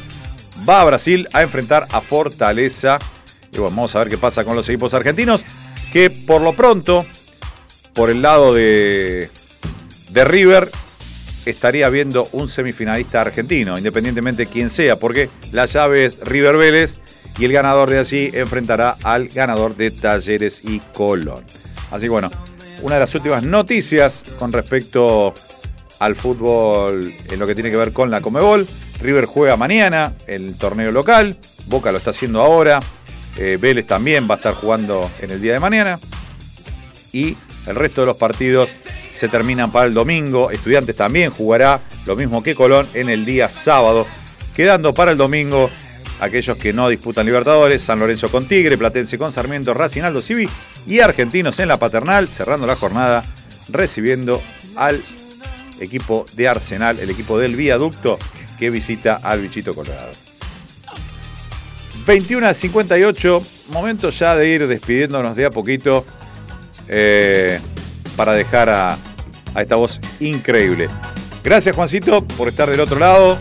[0.67, 2.99] va a Brasil a enfrentar a Fortaleza.
[3.51, 5.41] Y bueno, vamos a ver qué pasa con los equipos argentinos,
[5.91, 7.05] que por lo pronto,
[7.93, 9.29] por el lado de,
[10.11, 10.71] de River,
[11.45, 16.97] estaría viendo un semifinalista argentino, independientemente de quién sea, porque la llave es River Vélez
[17.38, 21.45] y el ganador de allí enfrentará al ganador de Talleres y Colón.
[21.91, 22.29] Así que bueno,
[22.81, 25.33] una de las últimas noticias con respecto
[25.99, 28.67] al fútbol en lo que tiene que ver con la Comebol.
[29.01, 32.81] River juega mañana el torneo local, Boca lo está haciendo ahora,
[33.38, 35.99] eh, Vélez también va a estar jugando en el día de mañana
[37.11, 38.69] y el resto de los partidos
[39.22, 40.49] se terminan para el domingo.
[40.49, 44.07] Estudiantes también jugará lo mismo que Colón en el día sábado,
[44.56, 45.69] quedando para el domingo
[46.19, 50.49] aquellos que no disputan Libertadores, San Lorenzo con Tigre, Platense con Sarmiento, Racing Aldo Civi
[50.88, 53.23] y Argentinos en la Paternal, cerrando la jornada
[53.69, 54.41] recibiendo
[54.76, 55.03] al
[55.80, 58.18] equipo de Arsenal, el equipo del viaducto
[58.57, 60.14] que visita al Bichito Colorado.
[62.07, 66.07] 21 a 58, momento ya de ir despidiéndonos de a poquito
[66.88, 67.60] eh,
[68.15, 68.98] para dejar a,
[69.53, 70.89] a esta voz increíble.
[71.43, 73.37] Gracias Juancito por estar del otro lado,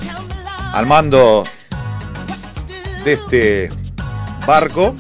[0.72, 1.44] al mando
[3.04, 3.68] de este
[4.46, 4.94] barco,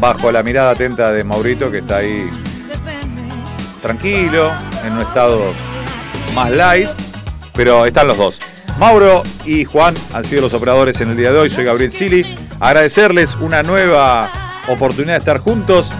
[0.00, 2.28] bajo la mirada atenta de Maurito que está ahí
[3.80, 4.50] tranquilo,
[4.84, 5.52] en un estado
[6.34, 6.88] más light,
[7.54, 8.40] pero están los dos.
[8.78, 11.50] Mauro y Juan han sido los operadores en el día de hoy.
[11.50, 12.38] Soy Gabriel Sili.
[12.60, 14.30] Agradecerles una nueva
[14.68, 15.90] oportunidad de estar juntos.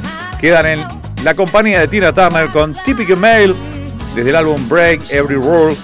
[0.40, 3.55] Quedan en la compañía de Tina Turner con Typical Mail
[4.15, 5.74] desde el álbum Break Every Rule.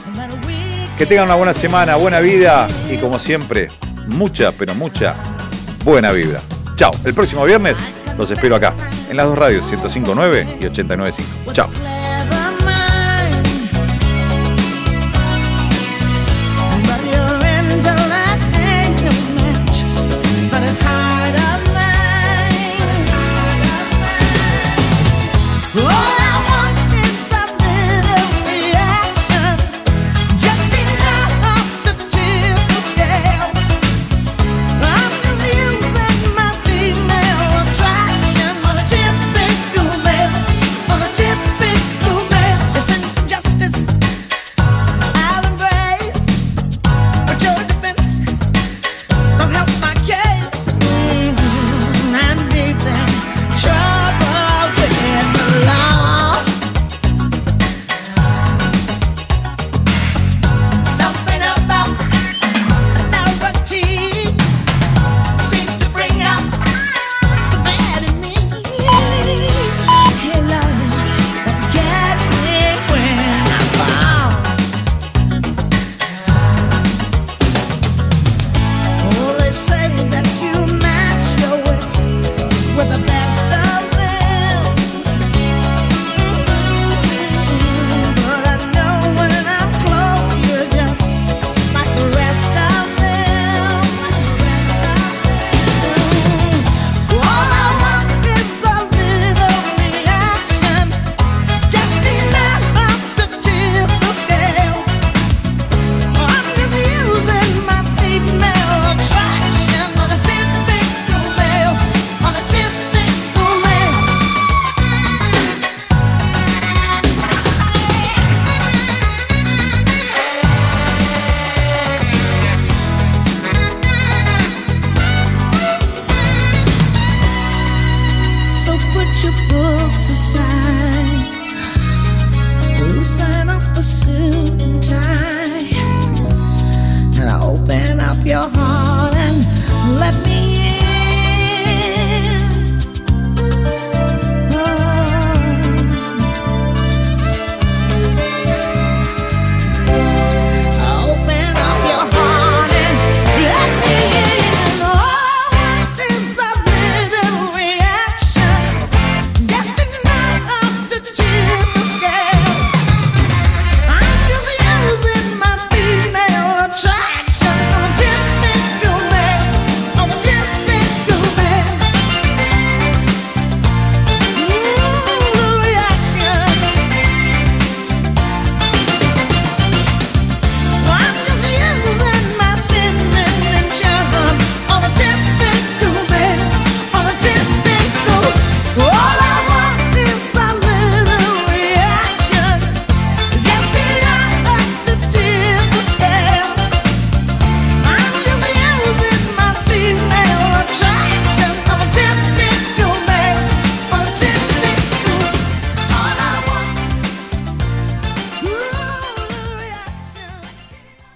[0.98, 3.69] Que tengan una buena semana, buena vida y como siempre,
[4.06, 5.15] mucha, pero mucha
[5.85, 6.40] buena vibra.
[6.77, 6.93] Chao.
[7.05, 7.77] El próximo viernes
[8.16, 8.73] los espero acá
[9.11, 11.52] en las dos radios 105.9 y 89.5.
[11.52, 11.69] Chao.